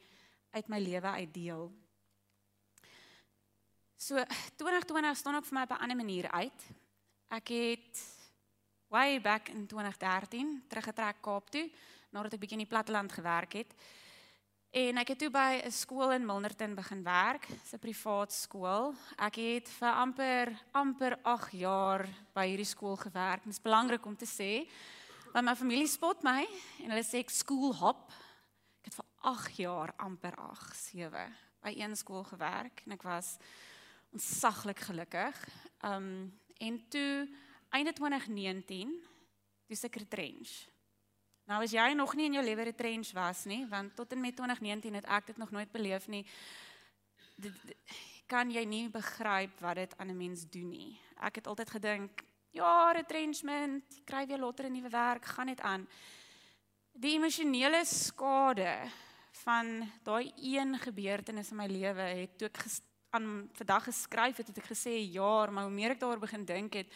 uit 0.52 0.68
my 0.68 0.80
lewe 0.80 1.08
uitdeel. 1.24 1.72
So 4.02 4.18
2020 4.56 5.18
staan 5.18 5.36
ook 5.36 5.46
vir 5.46 5.54
my 5.54 5.62
op 5.62 5.70
'n 5.70 5.82
ander 5.82 5.96
manier 5.96 6.32
uit. 6.32 6.62
Ek 7.28 7.48
het 7.48 8.04
way 8.88 9.22
back 9.22 9.50
in 9.50 9.68
2013 9.68 10.64
teruggetrek 10.68 11.22
Kaap 11.22 11.50
toe 11.50 11.72
nadat 12.10 12.34
ek 12.34 12.40
bietjie 12.40 12.58
in 12.58 12.66
die 12.66 12.74
platteland 12.74 13.12
gewerk 13.12 13.54
het. 13.54 13.76
En 14.70 14.98
ek 14.98 15.08
het 15.08 15.20
toe 15.20 15.30
by 15.30 15.62
'n 15.64 15.72
skool 15.72 16.12
in 16.12 16.26
Milnerton 16.26 16.76
begin 16.76 17.04
werk, 17.04 17.48
'n 17.74 17.80
privaat 17.80 18.34
skool. 18.34 18.96
Ek 19.18 19.36
het 19.36 19.70
vir 19.70 19.94
amper 19.94 20.62
amper 20.72 21.20
8 21.22 21.52
jaar 21.52 22.10
by 22.34 22.48
hierdie 22.48 22.66
skool 22.66 22.96
gewerk. 22.96 23.44
Dit 23.44 23.54
is 23.54 23.62
belangrik 23.62 24.06
om 24.06 24.18
te 24.18 24.26
sê, 24.26 24.70
want 25.32 25.46
my 25.46 25.56
familie 25.56 25.88
spot 25.88 26.24
my 26.24 26.48
en 26.80 26.90
hulle 26.90 27.04
sê 27.04 27.20
ek 27.20 27.30
school 27.30 27.76
hop. 27.76 28.12
Ek 28.80 28.86
het 28.86 28.96
vir 28.96 29.06
8 29.22 29.56
jaar 29.58 29.94
amper 29.98 30.36
8, 30.36 30.76
7 30.76 31.36
by 31.62 31.74
een 31.78 31.96
skool 31.96 32.24
gewerk 32.24 32.82
en 32.86 32.92
ek 32.92 33.04
was 33.04 33.38
ontsaglik 34.12 34.80
gelukkig. 34.80 35.48
Um 35.86 36.40
en 36.58 36.88
toe 36.90 37.30
einde 37.70 37.94
2019 37.94 39.02
toe 39.66 39.76
se 39.76 39.88
retrench. 39.92 40.70
Nou 41.50 41.64
as 41.64 41.74
jy 41.74 41.94
nog 41.98 42.14
nie 42.16 42.30
in 42.30 42.38
jou 42.38 42.44
lewe 42.46 42.64
retrench 42.70 43.12
was 43.18 43.46
nie, 43.50 43.64
want 43.68 43.96
tot 43.96 44.12
en 44.14 44.22
met 44.22 44.36
2019 44.36 45.00
het 45.00 45.08
ek 45.10 45.32
dit 45.32 45.38
nog 45.42 45.52
nooit 45.52 45.72
beleef 45.72 46.08
nie. 46.08 46.26
Dit 47.36 47.56
kan 48.32 48.52
jy 48.52 48.64
nie 48.64 48.86
begryp 48.92 49.60
wat 49.60 49.76
dit 49.76 49.98
aan 49.98 50.12
'n 50.12 50.18
mens 50.18 50.46
doen 50.50 50.70
nie. 50.70 51.00
Ek 51.20 51.36
het 51.36 51.48
altyd 51.48 51.70
gedink, 51.70 52.24
ja, 52.52 52.92
retrenchment, 52.92 54.02
kry 54.06 54.26
weer 54.28 54.40
later 54.40 54.66
'n 54.66 54.72
nuwe 54.72 54.90
werk, 54.90 55.26
gaan 55.26 55.46
net 55.46 55.62
aan. 55.62 55.88
Die 56.94 57.16
emosionele 57.18 57.86
skade 57.86 58.90
van 59.32 59.92
daai 60.04 60.32
een 60.36 60.80
gebeurtenis 60.80 61.52
in 61.52 61.58
my 61.58 61.68
lewe 61.68 62.02
het 62.02 62.38
toe 62.38 62.48
ek 62.48 62.58
aan 63.12 63.50
vandag 63.54 63.84
geskryf 63.84 64.38
het, 64.40 64.48
het 64.48 64.62
ek 64.62 64.70
gesê 64.72 64.94
jaar, 65.12 65.52
maar 65.52 65.68
hoe 65.68 65.74
meer 65.74 65.96
ek 65.96 66.00
daaroor 66.00 66.22
begin 66.24 66.46
dink 66.48 66.78
het, 66.80 66.94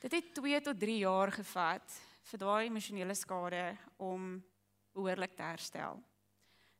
dit 0.00 0.14
het 0.16 0.32
2 0.34 0.60
tot 0.64 0.78
3 0.80 0.96
jaar 1.04 1.32
gevat 1.32 1.98
vir 2.30 2.40
daai 2.40 2.64
emosionele 2.66 3.14
skade 3.14 3.76
om 4.00 4.40
behoorlik 4.96 5.36
te 5.36 5.44
herstel. 5.44 6.00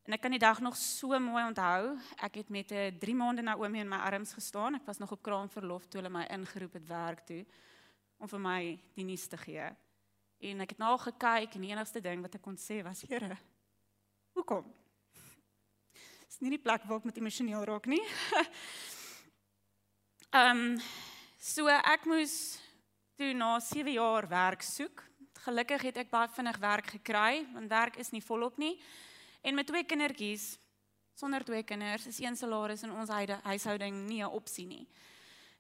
En 0.03 0.17
ek 0.17 0.25
kan 0.25 0.35
die 0.35 0.43
dag 0.43 0.59
nog 0.65 0.75
so 0.77 1.19
mooi 1.23 1.45
onthou. 1.45 1.95
Ek 2.19 2.41
het 2.41 2.49
met 2.49 2.73
'n 2.73 2.99
3 2.99 3.15
maande 3.15 3.43
Naomi 3.43 3.79
in 3.79 3.89
my 3.89 3.97
arms 3.97 4.33
gestaan. 4.33 4.75
Ek 4.75 4.87
was 4.87 4.99
nog 4.99 5.13
op 5.13 5.23
kraamverlof 5.23 5.87
toe 5.87 6.01
hulle 6.01 6.11
my 6.11 6.27
ingeroep 6.27 6.73
het 6.73 6.89
werk 6.89 7.21
toe 7.27 7.47
om 8.19 8.29
vir 8.29 8.41
my 8.41 8.81
die 8.95 9.05
nuus 9.05 9.27
te 9.27 9.37
gee. 9.37 9.71
En 10.41 10.61
ek 10.61 10.71
het 10.71 10.79
na 10.79 10.87
nou 10.87 10.99
gekyk 10.99 11.55
en 11.55 11.61
die 11.61 11.71
enigste 11.71 12.01
ding 12.01 12.21
wat 12.23 12.35
ek 12.35 12.43
kon 12.43 12.57
sê 12.57 12.83
was: 12.83 13.03
"Here, 13.03 13.37
hoekom?" 14.35 14.82
Nie 16.43 16.57
die 16.57 16.59
plek 16.59 16.83
waar 16.91 16.99
ek 16.99 17.05
met 17.07 17.19
emosioneel 17.21 17.63
raak 17.69 17.85
nie. 17.87 18.03
Ehm 20.35 20.63
um, 20.63 20.81
so 21.39 21.71
ek 21.71 22.07
moes 22.11 22.33
toe 23.15 23.29
na 23.39 23.61
7 23.63 23.93
jaar 23.95 24.27
werk 24.27 24.65
soek. 24.67 25.05
Gelukkig 25.45 25.85
het 25.87 26.01
ek 26.03 26.11
baie 26.11 26.31
vinnig 26.35 26.59
werk 26.59 26.89
gekry, 26.97 27.45
want 27.55 27.71
werk 27.71 28.01
is 28.03 28.11
nie 28.11 28.23
volop 28.27 28.59
nie. 28.59 28.73
En 29.47 29.55
met 29.55 29.71
twee 29.71 29.85
kindertjies, 29.87 30.57
sonder 31.15 31.47
twee 31.47 31.63
kinders, 31.63 32.09
is 32.11 32.19
een 32.19 32.35
salaris 32.37 32.83
in 32.83 32.91
ons 32.91 33.15
huishouding 33.47 34.03
nie 34.09 34.23
'n 34.25 34.35
opsie 34.35 34.67
nie. 34.67 34.89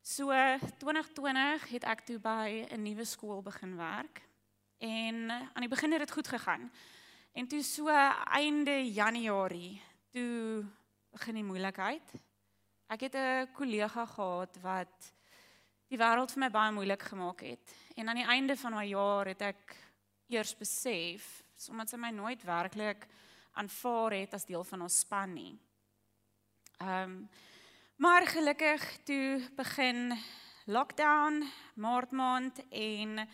So 0.03 0.35
2020 0.83 1.69
het 1.77 1.85
ek 1.85 2.05
toe 2.11 2.19
by 2.19 2.67
'n 2.75 2.83
nuwe 2.83 3.05
skool 3.05 3.43
begin 3.43 3.77
werk. 3.77 4.23
En 4.81 5.31
aan 5.31 5.63
die 5.63 5.71
begin 5.71 5.93
het 5.93 6.01
dit 6.01 6.11
goed 6.11 6.29
gegaan. 6.29 6.73
En 7.33 7.47
toe 7.47 7.63
so 7.63 7.87
einde 7.87 8.93
Januarie 8.93 9.81
toe 10.13 10.65
begin 11.13 11.39
die 11.41 11.47
moeilikheid. 11.47 12.15
Ek 12.93 13.01
het 13.01 13.15
'n 13.17 13.49
kollega 13.53 14.05
gehad 14.07 14.59
wat 14.61 15.13
die 15.89 15.99
wêreld 15.99 16.33
vir 16.33 16.41
my 16.41 16.51
baie 16.51 16.73
moeilik 16.73 17.03
gemaak 17.03 17.41
het. 17.41 17.75
En 17.97 18.09
aan 18.09 18.17
die 18.17 18.29
einde 18.29 18.57
van 18.57 18.73
my 18.73 18.85
jaar 18.85 19.27
het 19.27 19.43
ek 19.43 19.77
eers 20.29 20.57
besef, 20.57 21.45
omdat 21.69 21.89
sy 21.89 21.97
my 21.97 22.11
nooit 22.11 22.43
werklik 22.45 23.07
aanvaar 23.53 24.13
het 24.13 24.35
as 24.35 24.45
deel 24.45 24.65
van 24.65 24.83
ons 24.83 24.99
span 24.99 25.33
nie. 25.33 25.59
Ehm 26.81 27.03
um, 27.03 27.29
maar 27.97 28.27
gelukkig 28.27 29.03
toe 29.05 29.49
begin 29.57 30.19
lockdown, 30.67 31.45
maart 31.75 32.11
maand 32.11 32.59
en 32.71 33.29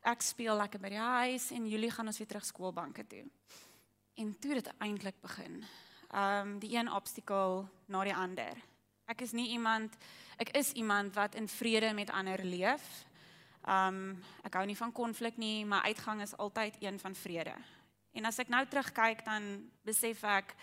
ek 0.00 0.22
speel 0.22 0.56
lekker 0.56 0.78
by 0.80 0.88
die 0.88 0.98
huis 0.98 1.50
en 1.50 1.66
Julie 1.68 1.90
gaan 1.90 2.06
ons 2.06 2.18
weer 2.18 2.28
terug 2.28 2.44
skoolbanke 2.44 3.06
toe. 3.06 3.24
En 4.14 4.38
toe 4.38 4.54
dit 4.54 4.70
eintlik 4.78 5.20
begin 5.20 5.64
um 6.14 6.58
die 6.58 6.76
een 6.76 6.92
obstakel 6.92 7.68
na 7.86 8.04
die 8.04 8.14
ander. 8.14 8.58
Ek 9.06 9.20
is 9.22 9.32
nie 9.32 9.48
iemand 9.54 9.94
ek 10.36 10.52
is 10.58 10.72
iemand 10.72 11.14
wat 11.14 11.34
in 11.34 11.48
vrede 11.48 11.92
met 11.94 12.10
ander 12.10 12.44
leef. 12.44 13.06
Um 13.66 14.22
ek 14.44 14.54
hou 14.54 14.66
nie 14.66 14.76
van 14.76 14.92
konflik 14.92 15.36
nie, 15.36 15.64
maar 15.64 15.82
uitgang 15.82 16.22
is 16.22 16.36
altyd 16.36 16.76
een 16.80 16.98
van 16.98 17.14
vrede. 17.14 17.54
En 18.12 18.24
as 18.24 18.38
ek 18.38 18.48
nou 18.48 18.64
terugkyk 18.66 19.24
dan 19.24 19.70
besef 19.84 20.22
ek 20.24 20.54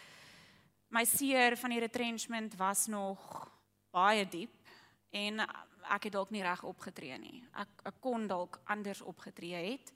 my 0.93 1.05
seer 1.05 1.57
van 1.57 1.73
die 1.73 1.81
retrenchment 1.81 2.55
was 2.57 2.87
nog 2.87 3.49
baie 3.93 4.25
diep 4.29 4.69
en 5.11 5.41
ek 5.93 6.07
het 6.07 6.13
dalk 6.13 6.31
nie 6.31 6.43
reg 6.45 6.63
opgetree 6.63 7.17
nie. 7.17 7.43
Ek 7.59 7.87
ek 7.89 7.99
kon 8.01 8.27
dalk 8.27 8.61
anders 8.65 9.01
opgetree 9.01 9.59
het. 9.71 9.93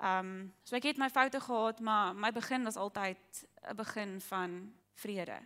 Ehm 0.00 0.26
um, 0.26 0.54
so 0.64 0.76
ek 0.76 0.86
het 0.88 0.98
my 0.98 1.10
foute 1.12 1.40
gehad, 1.40 1.80
maar 1.80 2.14
my 2.16 2.30
begin 2.32 2.64
was 2.64 2.76
altyd 2.76 3.46
'n 3.68 3.76
begin 3.76 4.20
van 4.20 4.72
vrede. 4.94 5.38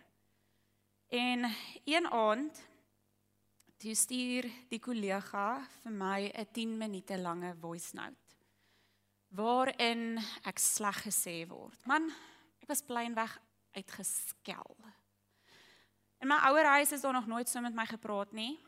En 1.07 1.55
een 1.83 2.07
aand 2.07 2.61
toe 3.77 3.95
stuur 3.95 4.47
die 4.69 4.79
kollega 4.79 5.67
vir 5.83 5.91
my 5.91 6.31
'n 6.31 6.47
10 6.51 6.77
minute 6.77 7.17
lange 7.17 7.55
voice 7.59 7.95
note 7.95 8.25
waarin 9.27 10.17
ek 10.43 10.59
sleg 10.59 11.03
gesê 11.03 11.47
word. 11.47 11.85
Man, 11.85 12.11
ek 12.61 12.67
was 12.67 12.81
pleinweg 12.81 13.39
uitgeskel. 13.71 14.77
In 16.19 16.27
my 16.27 16.35
ouer 16.35 16.65
huis 16.65 16.91
is 16.91 17.01
daar 17.01 17.13
nog 17.13 17.27
nooit 17.27 17.49
so 17.49 17.61
met 17.61 17.73
my 17.73 17.85
gepraat 17.85 18.31
nie 18.31 18.59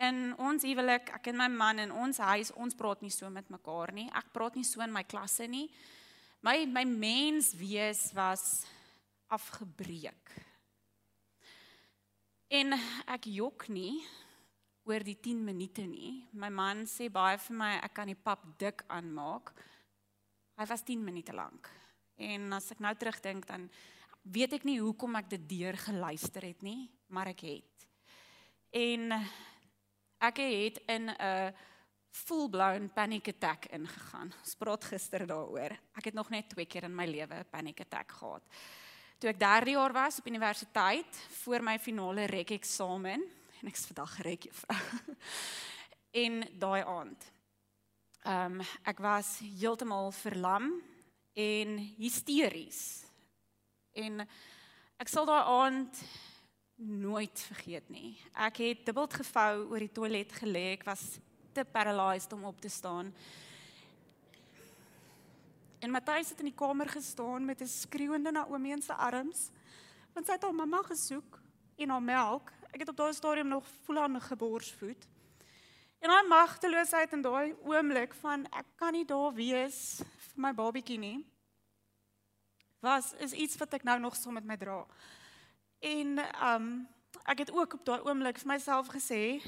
in 0.00 0.32
ons 0.40 0.64
huwelik, 0.64 1.10
ek 1.18 1.30
en 1.32 1.38
my 1.42 1.48
man 1.52 1.82
in 1.82 1.92
ons 1.92 2.20
huis, 2.30 2.52
ons 2.56 2.76
praat 2.76 3.02
nie 3.04 3.12
so 3.12 3.28
met 3.32 3.48
mekaar 3.52 3.92
nie. 3.96 4.08
Ek 4.16 4.32
praat 4.32 4.56
nie 4.56 4.64
so 4.64 4.80
in 4.84 4.92
my 4.94 5.04
klasse 5.04 5.48
nie. 5.50 5.66
My 6.40 6.64
my 6.64 6.86
mens 6.88 7.52
wees 7.58 8.08
was 8.16 8.64
afgebreek. 9.28 10.32
En 12.50 12.74
ek 13.06 13.28
jok 13.30 13.68
nie 13.70 14.00
oor 14.88 15.04
die 15.04 15.18
10 15.20 15.44
minute 15.44 15.84
nie. 15.86 16.24
My 16.32 16.48
man 16.48 16.86
sê 16.88 17.10
baie 17.12 17.36
vir 17.38 17.58
my 17.60 17.74
ek 17.84 17.94
kan 18.00 18.08
die 18.10 18.18
pap 18.18 18.46
dik 18.58 18.86
aanmaak. 18.88 19.52
Hy 20.56 20.66
was 20.66 20.82
10 20.88 21.04
minute 21.04 21.36
lank. 21.36 21.68
En 22.16 22.56
as 22.56 22.72
ek 22.72 22.80
nou 22.80 22.94
terugdink 22.96 23.46
dan 23.48 23.68
weet 24.24 24.56
ek 24.58 24.66
nie 24.68 24.80
hoekom 24.80 25.14
ek 25.20 25.30
dit 25.36 25.46
deur 25.54 25.76
geluister 25.76 26.44
het 26.48 26.64
nie, 26.64 26.88
maar 27.12 27.30
ek 27.30 27.44
het. 27.46 27.86
En 28.72 29.12
Ek 30.20 30.36
het 30.36 30.80
in 30.86 31.08
'n 31.08 31.54
full-blown 32.10 32.90
panic 32.92 33.28
attack 33.28 33.66
ingegaan. 33.66 34.32
Ons 34.42 34.54
praat 34.54 34.84
gister 34.84 35.26
daaroor. 35.26 35.76
Ek 35.96 36.04
het 36.04 36.14
nog 36.14 36.30
net 36.30 36.48
twee 36.48 36.66
keer 36.66 36.84
in 36.84 36.94
my 36.94 37.06
lewe 37.06 37.34
'n 37.34 37.50
panic 37.50 37.80
attack 37.80 38.12
gehad. 38.12 38.42
Toe 39.18 39.30
ek 39.30 39.38
3 39.38 39.76
jaar 39.76 39.92
was 39.92 40.18
op 40.18 40.26
universiteit 40.26 41.16
voor 41.42 41.62
my 41.62 41.78
finale 41.78 42.24
rek 42.26 42.50
eksamen 42.50 43.20
en 43.60 43.68
ek's 43.68 43.86
vandag 43.86 44.18
rek 44.22 44.42
juffrou. 44.42 44.78
en 46.24 46.58
daai 46.58 46.82
aand. 46.84 47.32
Ehm 48.24 48.60
um, 48.60 48.66
ek 48.84 48.98
was 48.98 49.38
heeltemal 49.38 50.12
verlam 50.12 50.82
en 51.32 51.78
hysteries. 51.96 53.04
En 53.92 54.20
ek 54.96 55.08
sal 55.08 55.24
daai 55.24 55.44
aand 55.44 56.02
nooit 56.80 57.40
vergeet 57.50 57.88
nie. 57.92 58.16
Ek 58.32 58.56
het 58.62 58.86
dubbeld 58.88 59.14
gevou 59.20 59.66
oor 59.68 59.82
die 59.82 59.92
toilet 59.92 60.32
gelê. 60.40 60.72
Ek 60.78 60.86
was 60.88 61.18
te 61.52 61.64
paralyzed 61.64 62.32
om 62.32 62.46
op 62.48 62.60
te 62.60 62.70
staan. 62.72 63.12
En 65.80 65.92
Matthys 65.92 66.32
het 66.32 66.40
in 66.40 66.50
die 66.50 66.56
kamer 66.56 66.88
gestaan 66.88 67.44
met 67.44 67.60
'n 67.60 67.66
skreeuende 67.66 68.32
Naomi 68.32 68.70
in 68.70 68.82
sy 68.82 68.92
arms, 68.92 69.50
want 70.12 70.26
sy 70.26 70.32
het 70.32 70.42
haar 70.42 70.54
mamma 70.54 70.82
gesoek 70.82 71.40
en 71.76 71.88
haar 71.88 72.02
melk. 72.02 72.52
Ek 72.72 72.80
het 72.80 72.88
op 72.88 72.96
daai 72.96 73.12
stadium 73.12 73.48
nog 73.48 73.66
voel 73.84 73.98
aan 73.98 74.20
geborsvoed. 74.20 75.08
En 75.98 76.08
daai 76.08 76.28
magteloosheid 76.28 77.12
in 77.12 77.22
daai 77.22 77.54
oomblik 77.62 78.14
van 78.14 78.46
ek 78.50 78.66
kan 78.76 78.92
nie 78.92 79.04
daar 79.04 79.34
wees 79.34 80.00
vir 80.00 80.40
my 80.40 80.52
babietjie 80.54 80.98
nie. 80.98 81.26
Was 82.80 83.12
is 83.12 83.32
iets 83.32 83.56
wat 83.56 83.74
ek 83.74 83.82
nou 83.82 83.98
nog 83.98 84.16
so 84.16 84.30
met 84.30 84.44
my 84.44 84.56
dra. 84.56 84.86
En 85.80 86.18
um 86.52 86.88
ek 87.24 87.38
het 87.38 87.50
ook 87.52 87.74
op 87.74 87.84
daai 87.84 88.00
oomblik 88.04 88.38
vir 88.38 88.52
myself 88.52 88.88
gesê 88.92 89.40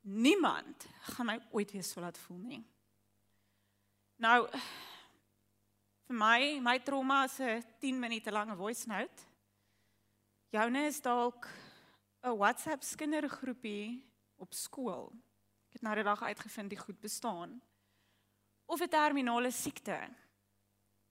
niemand 0.00 0.86
gaan 1.12 1.26
my 1.26 1.36
ooit 1.50 1.72
weer 1.72 1.84
so 1.84 2.00
laat 2.00 2.18
voel 2.18 2.38
nie. 2.38 2.64
Nou 4.16 4.46
vir 6.06 6.16
my 6.16 6.58
my 6.62 6.78
trauma 6.78 7.24
is 7.24 7.38
'n 7.40 7.64
10 7.78 7.98
minute 7.98 8.32
lange 8.32 8.56
voice 8.56 8.88
note. 8.88 9.22
Joune 10.50 10.86
is 10.86 11.00
dalk 11.00 11.48
'n 12.22 12.36
WhatsApp 12.36 12.82
kindergroepie 12.96 14.04
op 14.36 14.54
skool. 14.54 15.12
Ek 15.68 15.72
het 15.72 15.82
nou 15.82 15.94
die 15.94 16.04
dag 16.04 16.22
uitgevind 16.22 16.70
die 16.70 16.78
goed 16.78 17.00
bestaan. 17.00 17.62
Of 18.64 18.80
'n 18.80 18.88
terminale 18.88 19.50
siekte. 19.50 20.08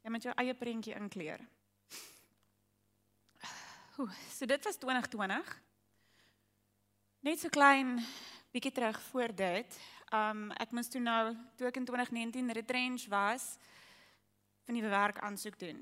Jy 0.01 0.09
moet 0.09 0.23
jou 0.23 0.33
eie 0.35 0.53
prentjie 0.53 0.95
inkleer. 0.95 1.47
Oeh, 3.95 4.11
so 4.27 4.45
dit 4.45 4.63
was 4.63 4.75
2020. 4.75 5.61
Net 7.23 7.39
so 7.39 7.47
klein 7.47 7.93
bietjie 8.51 8.71
terug 8.75 8.97
voor 9.01 9.31
dit. 9.31 9.77
Um 10.11 10.49
ek 10.51 10.73
moes 10.75 10.89
toe 10.91 10.99
nou 10.99 11.31
toe 11.55 11.69
ek 11.69 11.79
in 11.79 11.87
2019 11.87 12.51
retrench 12.57 13.05
was 13.07 13.45
van 14.67 14.75
die 14.75 14.83
werk 14.83 15.21
aansoek 15.23 15.55
doen. 15.61 15.79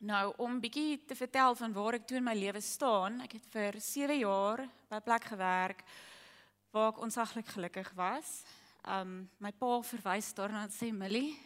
Nou 0.00 0.32
om 0.46 0.56
bietjie 0.64 1.02
te 1.04 1.18
vertel 1.18 1.58
van 1.60 1.76
waar 1.76 1.98
ek 2.00 2.08
toe 2.08 2.22
in 2.22 2.24
my 2.24 2.34
lewe 2.38 2.64
staan. 2.64 3.20
Ek 3.20 3.36
het 3.36 3.52
vir 3.52 3.76
7 3.84 4.18
jaar 4.22 4.64
by 4.88 4.96
'n 4.96 5.04
plek 5.04 5.28
gewerk 5.28 5.84
waar 6.72 6.88
ek 6.96 7.04
onsaglik 7.04 7.52
gelukkig 7.52 7.92
was. 7.92 8.44
Um 8.88 9.28
my 9.38 9.52
pa 9.52 9.82
verwys 9.82 10.32
daarna 10.32 10.64
en 10.64 10.72
sê 10.72 10.88
Millie, 10.88 11.36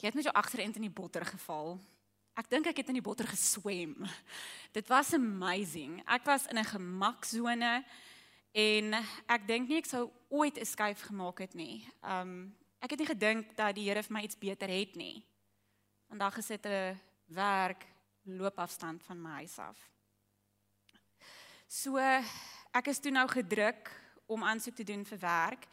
jy 0.00 0.08
het 0.08 0.14
met 0.14 0.24
jou 0.24 0.34
agterend 0.34 0.76
in 0.76 0.88
die 0.88 0.96
botter 0.96 1.26
geval. 1.26 1.76
Ek 2.38 2.46
dink 2.46 2.68
ek 2.70 2.76
het 2.78 2.90
in 2.92 3.00
die 3.00 3.02
botter 3.02 3.26
geswem. 3.26 3.96
Dit 4.76 4.86
was 4.86 5.10
amazing. 5.16 5.96
Ek 6.06 6.22
was 6.28 6.46
in 6.46 6.58
'n 6.58 6.70
gemaksone 6.70 7.84
en 8.54 8.94
ek 9.26 9.46
dink 9.46 9.68
nie 9.68 9.78
ek 9.78 9.90
sou 9.90 10.10
ooit 10.30 10.56
'n 10.56 10.64
skuif 10.64 11.02
gemaak 11.02 11.38
het 11.38 11.54
nie. 11.54 11.82
Um 12.02 12.54
ek 12.80 12.90
het 12.90 12.98
nie 12.98 13.10
gedink 13.10 13.56
dat 13.56 13.74
die 13.74 13.88
Here 13.90 14.02
vir 14.02 14.12
my 14.12 14.22
iets 14.22 14.38
beter 14.38 14.68
het 14.68 14.94
nie. 14.94 15.24
Vandag 16.08 16.34
gesit 16.34 16.66
'n 16.66 17.00
werk 17.26 17.86
loopafstand 18.22 19.02
van 19.02 19.20
my 19.20 19.30
huis 19.42 19.58
af. 19.58 19.90
So 21.66 21.96
ek 22.72 22.86
is 22.86 23.00
toe 23.00 23.10
nou 23.10 23.28
gedruk 23.28 23.90
om 24.26 24.44
aansoek 24.44 24.74
te 24.74 24.84
doen 24.84 25.04
vir 25.04 25.18
werk. 25.18 25.66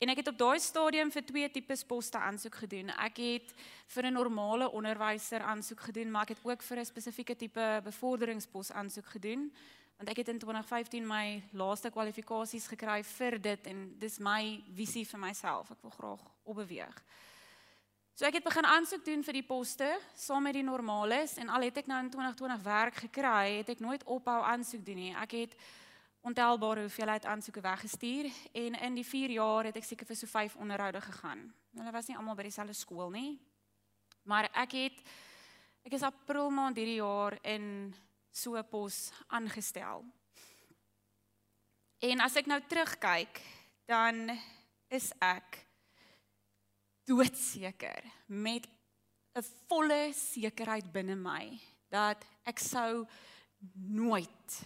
En 0.00 0.08
ek 0.08 0.22
het 0.22 0.28
op 0.30 0.38
daai 0.40 0.60
stadium 0.64 1.10
vir 1.12 1.24
twee 1.28 1.48
tipes 1.52 1.82
poste 1.84 2.16
aansoek 2.18 2.54
gedoen. 2.62 2.88
Ek 3.04 3.18
het 3.20 3.50
vir 3.92 4.06
'n 4.06 4.12
normale 4.16 4.70
onderwyser 4.70 5.40
aansoek 5.40 5.80
gedoen, 5.80 6.10
maar 6.10 6.22
ek 6.22 6.28
het 6.28 6.38
ook 6.42 6.62
vir 6.62 6.78
'n 6.78 6.84
spesifieke 6.84 7.36
tipe 7.36 7.80
bevorderingspos 7.84 8.72
aansoek 8.72 9.06
gedoen, 9.06 9.52
want 9.96 10.08
ek 10.08 10.16
het 10.16 10.28
in 10.28 10.38
2015 10.38 11.06
my 11.06 11.42
laaste 11.52 11.90
kwalifikasies 11.90 12.66
gekry 12.66 13.04
vir 13.04 13.40
dit 13.40 13.66
en 13.66 13.94
dis 13.98 14.18
my 14.18 14.62
visie 14.74 15.04
vir 15.04 15.20
myself. 15.20 15.70
Ek 15.70 15.82
wil 15.82 15.90
graag 15.90 16.20
opbeweeg. 16.44 17.02
So 18.14 18.24
ek 18.24 18.34
het 18.34 18.44
begin 18.44 18.64
aansoek 18.64 19.04
doen 19.04 19.22
vir 19.22 19.32
die 19.32 19.42
poste 19.42 19.98
saam 20.14 20.42
met 20.42 20.54
die 20.54 20.62
normales 20.62 21.36
en 21.36 21.48
al 21.48 21.60
het 21.60 21.76
ek 21.76 21.86
nou 21.86 21.98
in 22.04 22.10
2020 22.10 22.62
werk 22.62 22.94
gekry, 22.94 23.56
het 23.56 23.68
ek 23.68 23.80
nooit 23.80 24.04
ophou 24.04 24.42
aansoek 24.42 24.84
doen 24.84 24.96
nie. 24.96 25.14
Ek 25.14 25.30
het 25.30 25.54
ontelbare 26.20 26.80
hoeveelheid 26.80 27.24
aansoeke 27.24 27.60
weggestuur 27.60 28.28
en 28.52 28.74
in 28.74 28.94
die 28.94 29.06
4 29.06 29.30
jaar 29.30 29.64
het 29.64 29.76
ek 29.76 29.84
seker 29.84 30.06
vir 30.06 30.16
so 30.16 30.26
5 30.26 30.56
onderhoude 30.60 31.00
gegaan. 31.00 31.46
Hulle 31.76 31.92
was 31.92 32.10
nie 32.10 32.16
almal 32.16 32.36
by 32.36 32.48
dieselfde 32.48 32.76
skool 32.76 33.10
nie. 33.10 33.38
Maar 34.28 34.50
ek 34.52 34.76
het 34.76 35.02
ek 35.86 35.96
is 35.96 36.04
April 36.04 36.50
maand 36.52 36.76
hierdie 36.76 37.00
jaar 37.00 37.38
in 37.42 37.94
so 38.30 38.56
'n 38.56 38.68
pos 38.68 39.12
aangestel. 39.28 40.04
En 42.00 42.20
as 42.20 42.36
ek 42.36 42.46
nou 42.46 42.60
terugkyk, 42.60 43.40
dan 43.86 44.38
is 44.88 45.12
ek 45.20 45.66
doodseker 47.04 48.04
met 48.26 48.68
'n 49.34 49.42
volle 49.68 50.12
sekerheid 50.12 50.92
binne 50.92 51.16
my 51.16 51.58
dat 51.88 52.24
ek 52.44 52.58
sou 52.58 53.06
nooit 53.74 54.62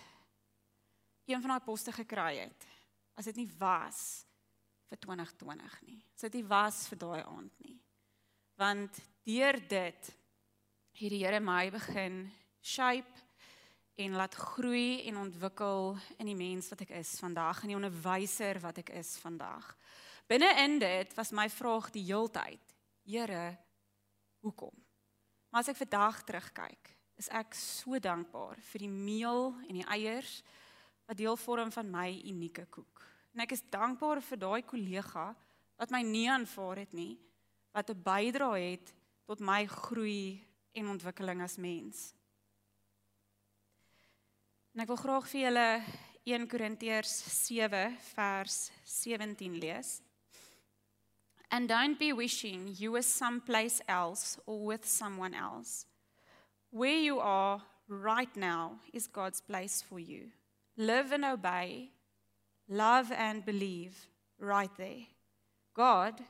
een 1.27 1.41
van 1.41 1.55
daai 1.55 1.65
poste 1.65 1.93
gekry 1.93 2.37
het 2.45 2.67
as 3.15 3.29
dit 3.31 3.43
nie 3.43 3.51
was 3.59 4.25
vir 4.91 4.99
2020 5.07 5.81
nie. 5.87 6.01
As 6.15 6.27
dit 6.27 6.41
nie 6.41 6.47
was 6.51 6.85
vir 6.91 7.01
daai 7.01 7.23
aand 7.23 7.67
nie. 7.67 7.79
Want 8.61 8.99
deur 9.27 9.59
dit 9.59 10.11
het 10.95 11.11
die 11.11 11.25
Here 11.25 11.41
my 11.43 11.71
begin 11.75 12.25
shape 12.63 13.23
en 13.99 14.17
laat 14.19 14.35
groei 14.35 15.05
en 15.09 15.17
ontwikkel 15.23 15.95
in 16.19 16.31
die 16.31 16.39
mens 16.39 16.69
wat 16.71 16.85
ek 16.87 16.95
is 17.01 17.17
vandag 17.23 17.63
en 17.63 17.73
die 17.73 17.79
onderwyser 17.79 18.61
wat 18.63 18.79
ek 18.83 18.93
is 18.99 19.15
vandag. 19.23 19.73
Binne 20.31 20.51
in 20.65 20.79
dit 20.83 21.15
was 21.19 21.35
my 21.37 21.49
vraag 21.53 21.91
die 21.95 22.07
heeltyd: 22.07 22.75
Here, 23.05 23.57
hoekom? 24.43 24.75
Maar 25.51 25.63
as 25.63 25.71
ek 25.71 25.83
vandag 25.83 26.23
terugkyk, 26.27 26.95
is 27.21 27.29
ek 27.31 27.55
so 27.55 27.99
dankbaar 28.03 28.59
vir 28.73 28.87
die 28.87 28.91
meel 28.91 29.53
en 29.69 29.79
die 29.79 29.87
eiers 29.87 30.41
wat 31.07 31.17
deel 31.17 31.37
vorm 31.37 31.73
van 31.73 31.91
my 31.91 32.09
unieke 32.25 32.67
koek. 32.71 33.03
En 33.35 33.45
ek 33.45 33.57
is 33.57 33.65
dankbaar 33.71 34.23
vir 34.23 34.41
daai 34.41 34.63
kollega 34.63 35.33
wat 35.81 35.91
my 35.91 36.01
nie 36.07 36.29
aanvaar 36.31 36.85
het 36.85 36.93
nie, 36.95 37.19
wat 37.75 37.91
'n 37.91 38.03
bydrae 38.03 38.71
het 38.71 38.95
tot 39.27 39.41
my 39.41 39.67
groei 39.67 40.47
en 40.73 40.89
ontwikkeling 40.89 41.43
as 41.43 41.57
mens. 41.57 42.15
En 44.75 44.81
ek 44.81 44.87
wil 44.87 44.97
graag 44.97 45.29
vir 45.29 45.41
julle 45.41 45.83
1 46.25 46.49
Korintiërs 46.49 47.47
7 47.47 47.97
vers 48.15 48.71
17 48.85 49.59
lees. 49.59 50.01
And 51.51 51.69
don't 51.69 51.99
be 51.99 52.13
wishing 52.13 52.69
you 52.79 52.93
were 52.93 53.03
someplace 53.03 53.83
else 53.87 54.39
or 54.47 54.67
with 54.67 54.85
someone 54.85 55.35
else. 55.35 55.87
Where 56.71 56.99
you 56.99 57.21
are 57.21 57.63
right 57.89 58.35
now 58.37 58.81
is 58.93 59.07
God's 59.07 59.41
place 59.41 59.83
for 59.83 60.01
you 60.01 60.33
live 60.77 61.13
and 61.13 61.25
obey, 61.25 61.91
love 62.69 63.13
and 63.13 63.45
believe 63.45 64.09
right 64.39 64.71
there. 64.77 65.07
God, 65.75 66.21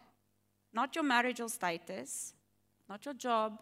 not 0.72 0.94
your 0.94 1.04
marital 1.04 1.48
status, 1.48 2.35
not 2.88 3.04
your 3.04 3.14
job, 3.14 3.61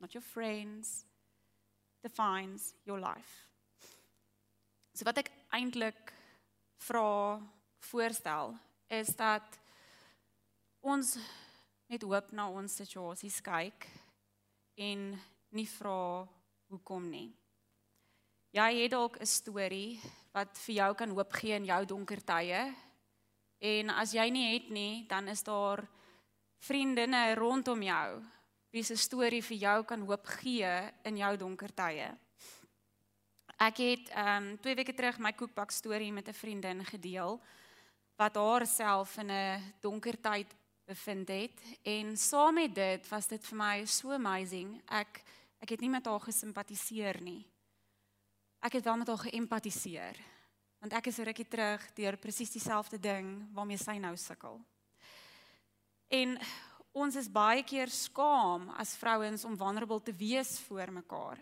not 0.00 0.14
your 0.14 0.22
friends, 0.22 1.04
defines 2.02 2.74
your 2.84 3.00
life. 3.00 3.48
So 4.94 5.04
wat 5.04 5.18
ek 5.20 5.28
eintlik 5.52 6.12
vra 6.80 7.36
voorstel 7.90 8.54
is 8.88 9.10
dat 9.16 9.58
ons 10.80 11.16
net 11.90 12.04
hoop 12.06 12.32
na 12.32 12.48
ons 12.48 12.78
situasies 12.80 13.42
kyk 13.44 13.88
en 14.80 15.10
nie 15.52 15.68
vra 15.68 16.24
hoekom 16.72 17.10
nie. 17.12 17.28
Jy 18.56 18.86
het 18.86 18.90
dalk 18.94 19.18
'n 19.20 19.26
storie 19.26 20.00
wat 20.32 20.58
vir 20.64 20.74
jou 20.74 20.94
kan 20.94 21.10
hoop 21.10 21.32
gee 21.32 21.52
in 21.52 21.64
jou 21.64 21.84
donker 21.84 22.24
tye. 22.24 22.74
En 23.60 23.90
as 23.90 24.12
jy 24.12 24.30
nie 24.30 24.54
het 24.54 24.70
nie, 24.70 25.06
dan 25.08 25.28
is 25.28 25.42
daar 25.42 25.86
vriendinne 26.58 27.34
rondom 27.34 27.82
jou 27.82 28.24
wie 28.70 28.82
se 28.82 28.96
storie 28.96 29.42
vir 29.42 29.56
jou 29.56 29.84
kan 29.84 30.00
hoop 30.00 30.26
gee 30.26 30.92
in 31.04 31.16
jou 31.16 31.36
donker 31.36 31.74
tye. 31.74 32.16
Ek 33.58 33.76
het 33.76 34.08
ehm 34.08 34.42
um, 34.42 34.58
2 34.58 34.74
weke 34.74 34.94
terug 34.94 35.18
my 35.18 35.32
koekbak 35.32 35.70
storie 35.70 36.12
met 36.12 36.28
'n 36.28 36.32
vriendin 36.32 36.84
gedeel 36.84 37.40
wat 38.16 38.36
haarself 38.36 39.18
in 39.18 39.30
'n 39.30 39.74
donker 39.80 40.20
tyd 40.20 40.54
bevind 40.86 41.28
het 41.28 41.60
en 41.82 42.16
saam 42.16 42.54
met 42.54 42.74
dit 42.74 43.08
was 43.08 43.26
dit 43.26 43.46
vir 43.46 43.56
my 43.58 43.84
so 43.84 44.12
amazing. 44.12 44.82
Ek 44.88 45.22
ek 45.60 45.68
het 45.68 45.80
nie 45.80 45.90
met 45.90 46.06
haar 46.06 46.20
gesimpatiseer 46.20 47.20
nie 47.20 47.55
ek 48.60 48.72
het 48.72 48.84
wel 48.84 48.96
met 48.96 49.08
haar 49.08 49.24
geëmpatiseer 49.28 50.16
want 50.86 50.92
ek 50.92 51.06
is 51.06 51.18
'n 51.18 51.24
rukkie 51.24 51.48
terug 51.48 51.82
deur 51.94 52.16
presies 52.16 52.50
dieselfde 52.50 52.98
ding 52.98 53.48
waarmee 53.52 53.78
sy 53.78 53.98
nou 53.98 54.16
sukkel. 54.16 54.60
En 56.08 56.38
ons 56.92 57.16
is 57.16 57.28
baie 57.28 57.62
keer 57.62 57.88
skaam 57.88 58.70
as 58.78 58.96
vrouens 58.96 59.44
om 59.44 59.56
vulnerable 59.56 60.00
te 60.02 60.12
wees 60.12 60.60
voor 60.60 60.92
mekaar. 60.92 61.38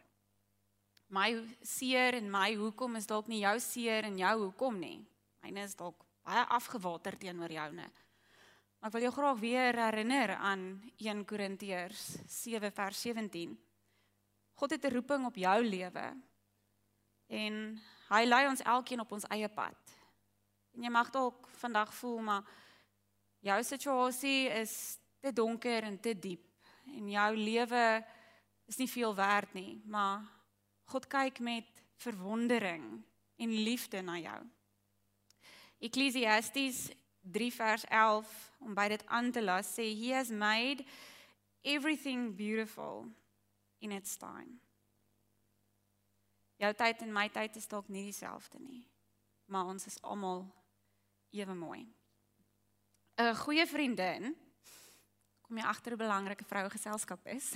My 1.09 1.44
seer 1.62 2.14
en 2.14 2.31
my 2.31 2.55
hoekom 2.55 2.96
is 2.96 3.07
dalk 3.07 3.29
nie 3.29 3.40
jou 3.40 3.61
seer 3.61 4.05
en 4.05 4.16
jou 4.18 4.38
hoekom 4.38 4.79
nie. 4.79 5.05
Myne 5.42 5.62
is 5.62 5.74
dalk 5.74 6.05
baie 6.24 6.44
afgewater 6.48 7.18
teenoor 7.18 7.53
joune. 7.53 7.90
Maar 8.81 8.88
ek 8.88 8.92
wil 8.92 9.03
jou 9.03 9.12
graag 9.12 9.38
weer 9.38 9.77
herinner 9.77 10.35
aan 10.37 10.83
1 10.96 11.24
Korintiërs 11.24 12.16
7 12.27 12.72
vers 12.72 13.00
17. 13.00 13.59
God 14.55 14.70
het 14.70 14.85
'n 14.85 14.94
roeping 14.94 15.27
op 15.27 15.37
jou 15.37 15.62
lewe 15.62 16.16
En 17.34 17.60
hy 18.08 18.22
lei 18.28 18.44
ons 18.48 18.62
elkeen 18.62 19.02
op 19.02 19.12
ons 19.16 19.26
eie 19.34 19.48
pad. 19.50 19.94
En 20.74 20.86
jy 20.86 20.92
mag 20.92 21.10
dalk 21.14 21.48
vandag 21.60 21.92
voel 21.98 22.20
maar 22.22 22.46
jou 23.44 23.58
situasie 23.62 24.48
is 24.54 24.74
te 25.20 25.32
donker 25.32 25.84
en 25.84 25.98
te 26.00 26.14
diep 26.18 26.44
en 26.94 27.10
jou 27.10 27.30
lewe 27.36 27.84
is 28.68 28.76
nie 28.80 28.88
veel 28.88 29.14
werd 29.16 29.52
nie, 29.56 29.80
maar 29.84 30.24
God 30.92 31.06
kyk 31.08 31.40
met 31.40 31.68
verwondering 32.04 32.84
en 33.40 33.54
liefde 33.64 34.02
na 34.04 34.18
jou. 34.20 34.40
Ecclesiastes 35.84 36.90
3 37.20 37.52
vers 37.52 37.84
11 37.88 38.34
om 38.60 38.76
by 38.76 38.88
dit 38.92 39.06
aan 39.06 39.30
te 39.32 39.42
las 39.44 39.72
sê 39.76 39.88
he 39.92 40.12
has 40.12 40.30
made 40.30 40.84
everything 41.62 42.34
beautiful 42.36 43.06
in 43.80 43.92
its 43.92 44.16
time. 44.16 44.63
Jou 46.56 46.70
tyd 46.78 47.02
en 47.02 47.12
my 47.12 47.28
tyd 47.34 47.56
is 47.56 47.66
dalk 47.66 47.88
nie 47.88 48.04
dieselfde 48.06 48.60
nie, 48.62 48.84
maar 49.50 49.66
ons 49.66 49.86
is 49.86 49.98
almal 50.02 50.46
ewe 51.34 51.54
mooi. 51.54 51.82
'n 53.18 53.34
Goeie 53.34 53.66
vriendin 53.66 54.34
kom 55.42 55.58
jy 55.58 55.64
agter 55.64 55.92
'n 55.92 55.98
belangrike 55.98 56.44
vroue 56.44 56.70
geselskap 56.70 57.26
is. 57.26 57.54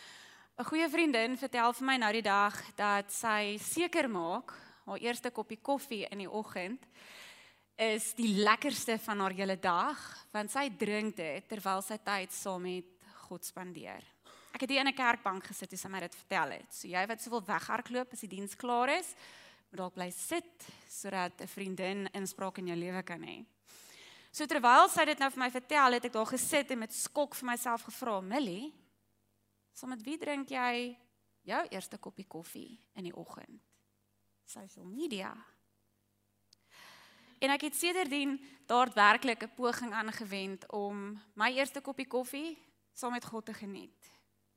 'n 0.58 0.64
Goeie 0.64 0.88
vriendin 0.88 1.36
vertel 1.36 1.72
vir 1.72 1.86
my 1.86 1.96
nou 1.96 2.12
die 2.12 2.22
dag 2.22 2.54
dat 2.76 3.12
sy 3.12 3.58
seker 3.58 4.08
maak 4.08 4.54
haar 4.86 4.98
eerste 4.98 5.30
koppie 5.30 5.58
koffie 5.62 6.06
in 6.10 6.18
die 6.18 6.30
oggend 6.30 6.86
is 7.76 8.14
die 8.14 8.32
lekkerste 8.40 8.98
van 8.98 9.20
haar 9.20 9.34
hele 9.36 9.56
dag 9.60 9.98
want 10.32 10.50
sy 10.50 10.70
drink 10.70 11.16
dit 11.16 11.48
terwyl 11.48 11.82
sy 11.82 11.98
tyd 11.98 12.32
saam 12.32 12.62
met 12.62 12.86
God 13.26 13.44
spandeer. 13.44 14.15
Ek 14.56 14.62
het 14.64 14.70
hier 14.72 14.80
in 14.80 14.88
'n 14.88 14.96
kerkbank 14.96 15.44
gesit 15.44 15.72
en 15.72 15.78
sy 15.78 15.88
my 15.88 16.00
dit 16.00 16.14
vertel 16.14 16.50
het. 16.50 16.72
So 16.72 16.88
jy 16.88 17.06
wat 17.06 17.20
soveel 17.20 17.44
weghardloop 17.44 18.12
as 18.12 18.20
die 18.20 18.28
diens 18.28 18.56
klaar 18.56 18.88
is, 18.88 19.14
moet 19.68 19.78
dalk 19.78 19.94
bly 19.94 20.10
sit 20.10 20.64
sodat 20.88 21.42
'n 21.42 21.46
vriendin 21.46 22.08
inspraak 22.14 22.58
in 22.58 22.66
jou 22.66 22.76
lewe 22.76 23.02
kan 23.02 23.20
hê. 23.20 23.44
So 24.32 24.46
terwyl 24.46 24.88
sy 24.88 25.04
dit 25.04 25.18
nou 25.18 25.30
vir 25.30 25.38
my 25.38 25.50
vertel, 25.50 25.92
het 25.92 26.04
ek 26.04 26.12
daar 26.12 26.26
gesit 26.26 26.70
en 26.70 26.78
met 26.78 26.92
skok 26.92 27.34
vir 27.34 27.46
myself 27.50 27.82
gevra, 27.82 28.20
"Millie, 28.20 28.72
saam 29.74 29.90
met 29.90 30.02
wie 30.02 30.18
drink 30.18 30.48
jy 30.48 30.96
jou 31.42 31.68
eerste 31.68 31.98
koppie 31.98 32.26
koffie 32.26 32.80
in 32.94 33.04
die 33.04 33.16
oggend?" 33.16 33.60
Social 34.46 34.86
media. 34.86 35.36
En 37.40 37.50
ek 37.50 37.60
het 37.60 37.74
sedertdien 37.74 38.40
daadwerklik 38.66 39.42
'n 39.42 39.54
poging 39.54 39.92
aangewend 39.92 40.72
om 40.72 41.22
my 41.34 41.52
eerste 41.52 41.82
koppie 41.82 42.06
koffie 42.06 42.58
saam 42.94 43.12
met 43.12 43.24
God 43.24 43.44
te 43.44 43.52
geniet. 43.52 44.15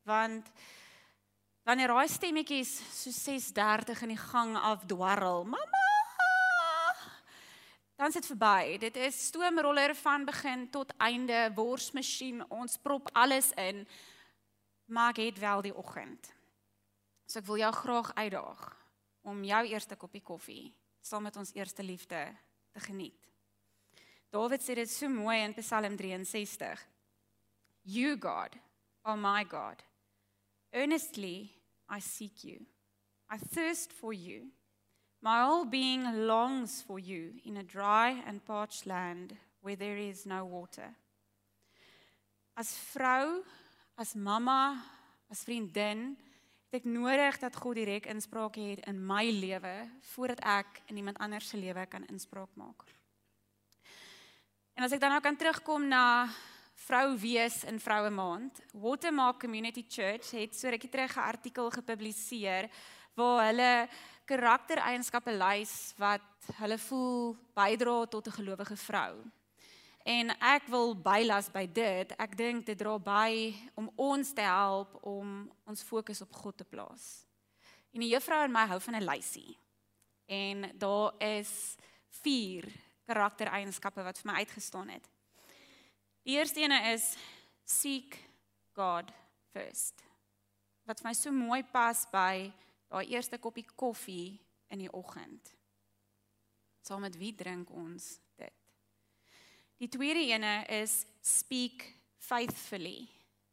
Want 0.10 0.50
wanneer 1.68 1.94
daai 1.94 2.08
stemmetjies 2.10 2.72
so 2.98 3.14
6:30 3.14 4.02
in 4.08 4.16
die 4.16 4.24
gang 4.32 4.58
afdwarrel, 4.58 5.44
mamma 5.44 5.80
Dan 8.00 8.12
sit 8.12 8.26
verby. 8.26 8.78
Dit 8.80 8.96
is 8.96 9.26
stoomroller 9.28 9.92
van 9.96 10.24
begin 10.26 10.70
tot 10.72 10.94
einde, 10.98 11.52
worsmasjien, 11.56 12.46
ons 12.48 12.78
prop 12.80 13.10
alles 13.12 13.52
in. 13.60 13.88
Maar 14.86 15.18
het 15.20 15.40
wel 15.40 15.62
die 15.62 15.76
oggend. 15.76 16.32
So 17.28 17.40
ek 17.40 17.46
wil 17.46 17.60
jou 17.60 17.74
graag 17.74 18.14
uitdaag 18.16 18.62
om 19.28 19.44
jou 19.44 19.66
eerste 19.68 20.00
koppie 20.00 20.24
koffie 20.24 20.72
saam 21.02 21.28
met 21.28 21.36
ons 21.36 21.52
eerste 21.54 21.84
liefde 21.84 22.24
te 22.72 22.80
geniet. 22.80 23.28
Dawid 24.32 24.64
sê 24.64 24.80
dit 24.80 24.90
so 24.90 25.12
mooi 25.12 25.42
in 25.44 25.54
Psalm 25.60 25.98
63. 26.00 26.88
You 27.84 28.16
God, 28.16 28.56
oh 29.04 29.20
my 29.20 29.44
God, 29.44 29.84
earnestly 30.74 31.52
I 31.90 32.00
seek 32.00 32.44
you. 32.44 32.66
I 33.30 33.38
thirst 33.38 33.92
for 33.92 34.14
you. 34.14 34.48
My 35.22 35.44
whole 35.44 35.66
being 35.66 36.28
longs 36.28 36.82
for 36.82 37.00
you 37.00 37.34
in 37.46 37.58
a 37.58 37.64
dry 37.64 38.24
and 38.26 38.46
parched 38.46 38.86
land 38.86 39.36
where 39.62 39.76
there 39.76 39.98
is 39.98 40.26
no 40.26 40.46
water. 40.46 40.96
As 42.56 42.78
vrou, 42.94 43.44
as 43.98 44.16
mamma, 44.16 44.82
as 45.30 45.44
vriendin, 45.44 46.16
het 46.70 46.84
ek 46.84 46.86
nodig 46.86 47.40
dat 47.42 47.56
God 47.58 47.80
direk 47.80 48.08
inspraak 48.12 48.56
het 48.62 48.84
in 48.88 49.00
my 49.02 49.26
lewe 49.34 49.74
voordat 50.14 50.40
ek 50.46 50.84
in 50.92 51.02
iemand 51.02 51.18
anders 51.18 51.50
se 51.50 51.58
lewe 51.58 51.86
kan 51.90 52.06
inspraak 52.08 52.52
maak. 52.54 52.86
En 54.78 54.86
as 54.86 54.94
ek 54.94 55.02
dan 55.02 55.12
nou 55.12 55.22
kan 55.22 55.36
terugkom 55.36 55.88
na 55.90 56.30
vrou 56.90 57.14
wees 57.22 57.62
in 57.70 57.78
vroue 57.78 58.10
maand, 58.10 58.62
Watermark 58.74 59.40
Community 59.40 59.84
Church 59.86 60.32
het 60.34 60.56
so 60.58 60.70
rukkie 60.74 60.90
terug 60.90 61.16
'n 61.16 61.30
artikel 61.34 61.70
gepubliseer 61.70 62.70
waar 63.14 63.46
hulle 63.46 63.88
karaktereienskappe 64.26 65.32
lys 65.32 65.94
wat 65.98 66.22
hulle 66.58 66.78
voel 66.78 67.38
bydra 67.54 68.06
tot 68.06 68.28
'n 68.28 68.32
gelowige 68.32 68.78
vrou. 68.78 69.22
En 70.04 70.30
ek 70.40 70.64
wil 70.68 70.96
bylas 70.96 71.52
by 71.52 71.68
dit. 71.68 72.12
Ek 72.18 72.38
dink 72.38 72.66
dit 72.66 72.78
dra 72.78 72.98
by 72.98 73.54
om 73.76 73.92
ons 73.96 74.34
te 74.34 74.42
help 74.42 74.98
om 75.04 75.52
ons 75.66 75.84
fokus 75.84 76.22
op 76.22 76.34
God 76.34 76.58
te 76.58 76.66
plaas. 76.66 77.26
En 77.94 78.00
die 78.00 78.10
juffrou 78.10 78.44
en 78.44 78.52
my 78.52 78.66
hou 78.66 78.80
van 78.80 78.96
'n 78.96 79.06
lysie. 79.06 79.58
En 80.26 80.72
daar 80.78 81.14
is 81.18 81.76
4 82.10 82.66
karaktereienskappe 83.06 84.04
wat 84.04 84.18
vir 84.18 84.32
my 84.32 84.38
uitgestaan 84.38 84.90
het. 84.90 85.19
Die 86.28 86.36
eerste 86.38 86.62
ene 86.62 86.80
is 86.94 87.14
seek 87.66 88.18
God 88.78 89.12
first. 89.54 90.04
Wat 90.86 91.02
vir 91.02 91.10
my 91.10 91.14
so 91.18 91.32
mooi 91.34 91.62
pas 91.64 92.06
by 92.12 92.50
daai 92.90 93.06
eerste 93.14 93.38
koppie 93.38 93.68
koffie 93.76 94.40
in 94.74 94.82
die 94.82 94.92
oggend. 94.94 95.54
Saam 96.82 97.06
met 97.06 97.18
wie 97.20 97.36
drink 97.38 97.70
ons 97.70 98.18
Die 99.80 99.88
tweede 99.88 100.20
ene 100.20 100.66
is 100.68 101.06
speak 101.24 101.86
faithfully. 102.18 103.08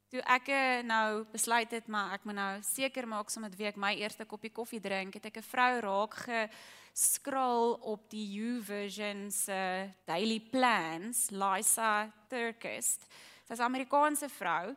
Toe 0.08 0.20
ek 0.22 0.48
eh, 0.54 0.82
nou 0.86 1.24
besluit 1.32 1.70
het 1.74 1.88
maar 1.90 2.12
ek 2.14 2.26
moet 2.28 2.38
nou 2.38 2.50
seker 2.62 3.08
maak 3.10 3.30
soms 3.30 3.48
met 3.48 3.56
wie 3.58 3.66
ek 3.66 3.80
my 3.80 3.92
eerste 3.98 4.24
koppie 4.24 4.52
koffie 4.54 4.80
drink, 4.80 5.14
het 5.18 5.26
ek 5.26 5.38
'n 5.38 5.50
vrou 5.50 5.80
raak 5.80 6.14
geskraal 6.14 7.74
op 7.82 8.08
die 8.10 8.26
YouVersion 8.38 9.30
se 9.30 9.90
daily 10.06 10.40
plans, 10.40 11.30
Lisa 11.30 12.12
Turkist. 12.28 13.06
Sy's 13.48 13.58
'n 13.58 13.68
Amerikaanse 13.70 14.28
vrou 14.28 14.76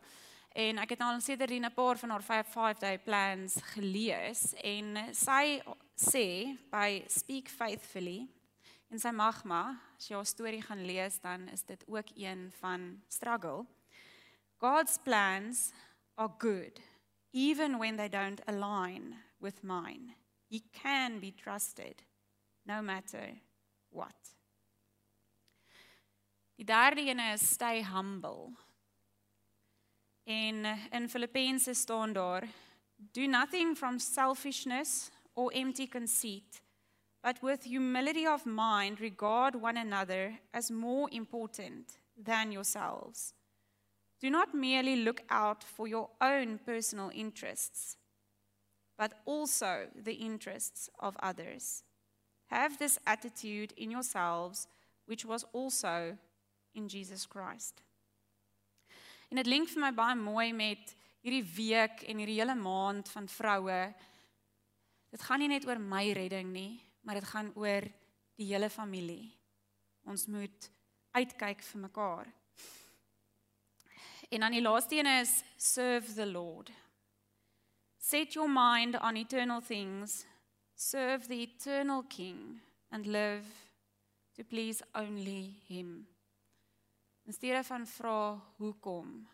en 0.55 0.77
ek 0.79 0.89
het 0.89 0.99
nou 0.99 1.13
al 1.13 1.21
sedertdien 1.21 1.65
'n 1.65 1.73
paar 1.73 1.97
van 1.97 2.09
haar 2.09 2.23
5 2.23 2.79
day 2.79 2.97
plans 2.97 3.61
gelees 3.75 4.53
en 4.63 5.13
sy 5.13 5.61
sê 5.95 6.57
by 6.71 7.03
speak 7.07 7.49
faithfully 7.49 8.27
En 8.89 8.97
sy 8.97 9.11
magma, 9.13 9.75
as 9.99 10.07
jy 10.09 10.15
haar 10.17 10.25
storie 10.25 10.61
gaan 10.65 10.79
lees, 10.81 11.19
dan 11.21 11.43
is 11.53 11.61
dit 11.69 11.83
ook 11.85 12.09
een 12.17 12.47
van 12.57 12.95
struggle. 13.07 13.67
God's 14.59 14.97
plans 14.97 15.73
are 16.17 16.33
good 16.37 16.79
even 17.31 17.77
when 17.77 17.95
they 17.95 18.09
don't 18.09 18.41
align 18.47 19.15
with 19.39 19.63
mine. 19.63 20.15
He 20.49 20.63
can 20.73 21.19
be 21.19 21.31
trusted 21.31 22.03
no 22.65 22.81
matter 22.81 23.41
what. 23.91 24.35
Die 26.55 26.65
derde 26.65 27.09
een 27.09 27.19
is 27.19 27.49
stay 27.49 27.81
humble. 27.81 28.51
En 30.23 30.65
in 30.91 31.09
Filippense 31.09 31.73
staan 31.73 32.13
daar 32.13 32.47
do 32.97 33.27
nothing 33.27 33.77
from 33.77 33.99
selfishness 33.99 35.09
or 35.33 35.51
empty 35.51 35.87
conceit 35.87 36.61
but 37.21 37.41
with 37.41 37.63
humility 37.63 38.25
of 38.25 38.45
mind, 38.45 39.01
regard 39.01 39.55
one 39.55 39.77
another 39.77 40.39
as 40.53 40.71
more 40.71 41.09
important 41.11 41.97
than 42.17 42.51
yourselves. 42.51 43.33
Do 44.19 44.29
not 44.29 44.53
merely 44.53 44.97
look 44.97 45.21
out 45.29 45.63
for 45.63 45.87
your 45.87 46.09
own 46.19 46.59
personal 46.65 47.09
interests, 47.13 47.97
but 48.97 49.13
also 49.25 49.87
the 49.95 50.13
interests 50.13 50.89
of 50.99 51.15
others. 51.23 51.83
Have 52.47 52.77
this 52.77 52.99
attitude 53.05 53.73
in 53.77 53.91
yourselves, 53.91 54.67
which 55.05 55.25
was 55.25 55.45
also 55.53 56.17
in 56.73 56.87
Jesus 56.89 57.25
Christ. 57.25 57.81
En 59.29 59.37
dit 59.37 59.45
link 59.45 59.69
vir 59.69 59.83
my 59.83 59.91
baie 59.93 60.17
mooi 60.17 60.49
met 60.57 60.95
hierdie 61.21 61.45
week 61.55 62.03
en 62.09 62.19
hierdie 62.19 62.39
hele 62.39 62.55
maand 62.57 63.09
van 63.13 63.27
vroue. 63.29 63.81
Dit 65.13 65.21
gaan 65.25 65.43
nie 65.43 65.51
net 65.51 65.67
oor 65.69 65.79
my 65.79 66.07
redding 66.17 66.49
nie, 66.53 66.81
maar 67.05 67.19
dit 67.19 67.29
gaan 67.29 67.51
oor 67.55 67.85
die 68.39 68.47
hele 68.49 68.69
familie. 68.73 69.29
Ons 70.09 70.25
moet 70.31 70.69
uitkyk 71.13 71.61
vir 71.65 71.81
mekaar. 71.85 72.33
En 74.29 74.39
dan 74.39 74.51
die 74.51 74.61
laaste 74.61 74.95
een 74.95 75.19
is 75.19 75.43
serve 75.57 76.13
the 76.13 76.25
Lord. 76.25 76.71
Set 77.97 78.33
your 78.33 78.49
mind 78.49 78.99
on 79.01 79.15
eternal 79.15 79.61
things. 79.61 80.25
Serve 80.73 81.27
the 81.27 81.41
eternal 81.41 82.03
King 82.07 82.61
and 82.89 83.05
live 83.05 83.45
to 84.33 84.43
please 84.43 84.83
only 84.91 85.53
him. 85.67 86.07
In 87.25 87.33
steede 87.33 87.63
van 87.63 87.87
vra 87.87 88.41
hoekom, 88.57 89.27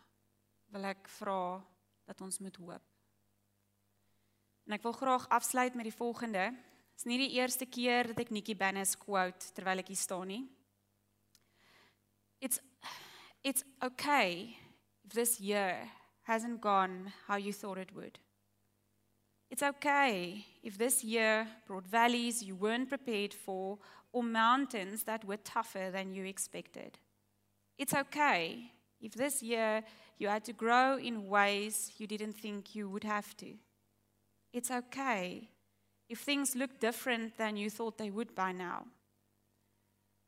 wil 0.66 0.84
ek 0.84 1.08
vra 1.08 1.64
dat 2.04 2.20
ons 2.20 2.38
moet 2.38 2.56
hoop. 2.56 2.82
En 4.66 4.74
ek 4.76 4.82
wil 4.82 4.92
graag 4.92 5.28
afsluit 5.28 5.74
met 5.74 5.86
die 5.88 5.96
volgende 5.96 6.50
Dis 6.96 7.04
nie 7.04 7.18
die 7.20 7.34
eerste 7.36 7.66
keer 7.68 8.08
dat 8.08 8.22
ek 8.24 8.30
Nikki 8.32 8.54
Bannis 8.56 8.94
quote 8.96 9.50
terwyl 9.52 9.82
ek 9.82 9.90
hier 9.92 10.00
staan 10.00 10.30
nie. 10.32 10.44
It's 12.40 12.56
it's 13.44 13.66
okay 13.84 14.56
this 15.14 15.40
year 15.40 15.76
hasn't 16.22 16.60
gone 16.60 17.12
how 17.26 17.36
you 17.36 17.52
thought 17.52 17.78
it 17.78 17.94
would. 17.94 18.18
It's 19.50 19.62
okay 19.62 20.44
if 20.62 20.76
this 20.76 21.04
year 21.04 21.46
brought 21.66 21.86
valleys 21.86 22.42
you 22.42 22.56
weren't 22.56 22.88
prepared 22.88 23.32
for 23.32 23.78
or 24.12 24.22
mountains 24.22 25.04
that 25.04 25.24
were 25.24 25.36
tougher 25.36 25.90
than 25.90 26.12
you 26.12 26.24
expected. 26.24 26.98
It's 27.78 27.94
okay 27.94 28.72
if 29.00 29.12
this 29.12 29.42
year 29.42 29.84
you 30.18 30.28
had 30.28 30.44
to 30.44 30.52
grow 30.52 30.98
in 30.98 31.28
ways 31.28 31.92
you 31.98 32.06
didn't 32.06 32.32
think 32.32 32.74
you 32.74 32.88
would 32.88 33.04
have 33.04 33.36
to. 33.36 33.52
It's 34.52 34.70
okay 34.70 35.50
if 36.08 36.20
things 36.20 36.56
look 36.56 36.80
different 36.80 37.36
than 37.36 37.56
you 37.56 37.70
thought 37.70 37.98
they 37.98 38.10
would 38.10 38.34
by 38.34 38.52
now. 38.52 38.86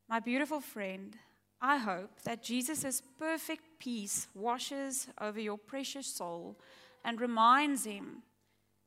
My 0.07 0.19
beautiful 0.19 0.61
friend, 0.61 1.15
I 1.61 1.77
hope 1.77 2.21
that 2.23 2.43
Jesus' 2.43 2.83
is 2.83 3.01
perfect 3.17 3.63
peace 3.79 4.27
washes 4.33 5.07
over 5.19 5.39
your 5.39 5.57
precious 5.57 6.07
soul 6.07 6.59
and 7.03 7.19
reminds 7.19 7.85
him, 7.85 8.23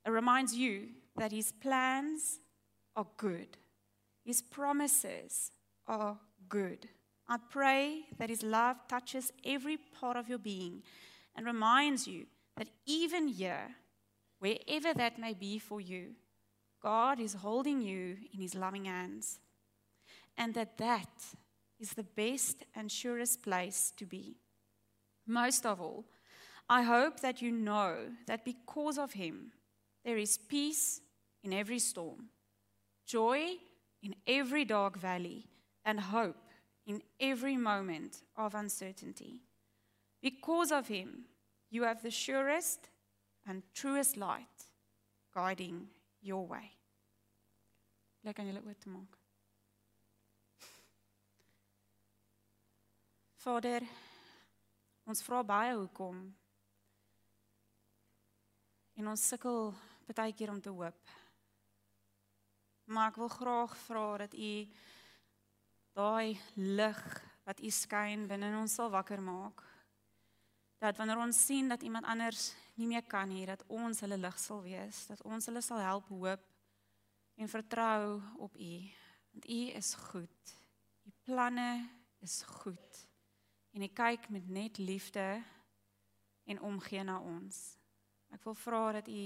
uh, 0.07 0.11
reminds 0.11 0.55
you 0.55 0.89
that 1.17 1.33
his 1.33 1.53
plans 1.53 2.41
are 2.95 3.07
good. 3.17 3.57
His 4.25 4.43
promises 4.43 5.51
are 5.87 6.19
good. 6.49 6.89
I 7.29 7.39
pray 7.51 8.03
that 8.19 8.31
his 8.31 8.43
love 8.43 8.77
touches 8.89 9.33
every 9.45 9.77
part 9.77 10.17
of 10.17 10.29
your 10.29 10.39
being 10.39 10.83
and 11.35 11.47
reminds 11.47 12.07
you 12.07 12.27
that 12.57 12.69
even 12.87 13.29
here, 13.29 13.77
wherever 14.39 14.93
that 14.95 15.19
may 15.19 15.33
be 15.33 15.59
for 15.59 15.81
you, 15.81 16.15
God 16.83 17.21
is 17.21 17.35
holding 17.35 17.81
you 17.81 18.17
in 18.33 18.41
his 18.41 18.55
loving 18.55 18.85
hands. 18.87 19.41
And 20.37 20.55
that 20.55 20.79
that 20.79 21.09
is 21.79 21.95
the 21.95 22.03
best 22.03 22.65
and 22.75 22.91
surest 22.91 23.43
place 23.43 23.93
to 23.97 24.07
be. 24.07 24.42
Most 25.33 25.65
of 25.65 25.81
all, 25.81 26.05
I 26.69 26.83
hope 26.83 27.21
that 27.21 27.41
you 27.41 27.51
know 27.51 27.95
that 28.27 28.45
because 28.45 28.99
of 28.99 29.15
him, 29.15 29.53
there 30.05 30.19
is 30.19 30.37
peace 30.37 31.01
in 31.43 31.55
every 31.55 31.79
storm, 31.79 32.29
joy 33.07 33.55
in 34.03 34.15
every 34.27 34.67
dark 34.67 34.99
valley, 34.99 35.47
and 35.87 35.99
hope 35.99 36.51
in 36.87 37.01
every 37.19 37.57
moment 37.57 38.21
of 38.37 38.55
uncertainty. 38.55 39.41
Because 40.21 40.71
of 40.71 40.89
him, 40.89 41.25
you 41.71 41.85
have 41.85 42.03
the 42.03 42.11
surest 42.11 42.91
and 43.49 43.63
truest 43.73 44.19
light 44.19 44.69
guiding 45.35 45.87
your 46.21 46.47
way. 46.47 46.73
Vader, 53.43 53.81
ons 55.13 55.25
vra 55.27 55.43
baie 55.45 55.75
hoekom. 55.77 56.21
En 58.97 59.11
ons 59.13 59.29
sukkel 59.29 59.75
baie 60.13 60.33
keer 60.37 60.51
om 60.53 60.61
te 60.61 60.73
hoop. 60.73 61.13
Maar 62.93 63.13
ek 63.13 63.21
wil 63.21 63.31
graag 63.33 63.77
vra 63.87 64.07
dat 64.25 64.35
U 64.37 64.53
daai 65.97 66.41
lig 66.57 67.03
wat 67.47 67.61
U 67.61 67.71
skyn 67.73 68.27
binne 68.29 68.51
in 68.53 68.59
ons 68.61 68.75
sal 68.77 68.93
wakker 68.93 69.21
maak. 69.25 69.63
Dat 70.83 70.99
wanneer 71.01 71.21
ons 71.23 71.45
sien 71.47 71.69
dat 71.73 71.85
iemand 71.87 72.09
anders 72.09 72.51
nie 72.81 72.89
meer 72.91 73.05
kan 73.07 73.31
hier, 73.31 73.53
dat 73.53 73.65
ons 73.69 74.03
hulle 74.05 74.19
lig 74.19 74.41
sal 74.41 74.65
wees, 74.65 75.07
dat 75.13 75.23
ons 75.29 75.49
hulle 75.49 75.63
sal 75.65 75.81
help 75.85 76.09
hoop 76.13 76.45
en 77.41 77.53
vertrou 77.53 78.19
op 78.43 78.57
U. 78.57 78.75
Want 79.33 79.49
U 79.49 79.63
is 79.81 79.95
goed. 80.11 80.57
U 81.09 81.17
planne 81.25 81.71
is 82.25 82.43
goed. 82.61 83.12
En 83.73 83.83
U 83.83 83.89
kyk 83.89 84.29
met 84.29 84.49
net 84.49 84.79
liefde 84.79 85.43
en 86.45 86.61
omgee 86.61 87.03
na 87.03 87.21
ons. 87.21 87.79
Ek 88.33 88.45
wil 88.45 88.55
vra 88.55 88.83
dat 88.99 89.09
U 89.09 89.23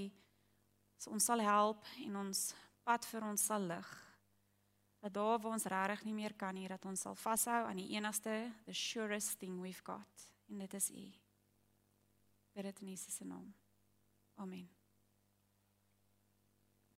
ons 1.11 1.25
sal 1.29 1.43
help 1.45 1.85
en 2.05 2.15
ons 2.23 2.43
pad 2.87 3.05
vir 3.11 3.25
ons 3.27 3.45
sal 3.49 3.67
lig. 3.69 3.89
Dat 5.03 5.13
daar 5.13 5.37
waar 5.39 5.57
ons 5.59 5.67
regtig 5.69 6.07
nie 6.07 6.15
meer 6.15 6.33
kan 6.33 6.55
hier 6.55 6.73
dat 6.73 6.87
ons 6.89 7.05
sal 7.05 7.15
vashou 7.15 7.59
aan 7.67 7.77
die 7.77 7.91
enigste 7.95 8.39
the 8.65 8.73
surest 8.73 9.37
thing 9.39 9.61
we've 9.61 9.83
got 9.85 10.27
en 10.49 10.63
dit 10.63 10.73
is 10.73 10.89
U. 10.89 11.05
Bid 12.55 12.71
dit 12.71 12.81
in 12.81 12.95
Jesus 12.95 13.15
se 13.15 13.25
naam. 13.25 13.53
Amen. 14.35 14.76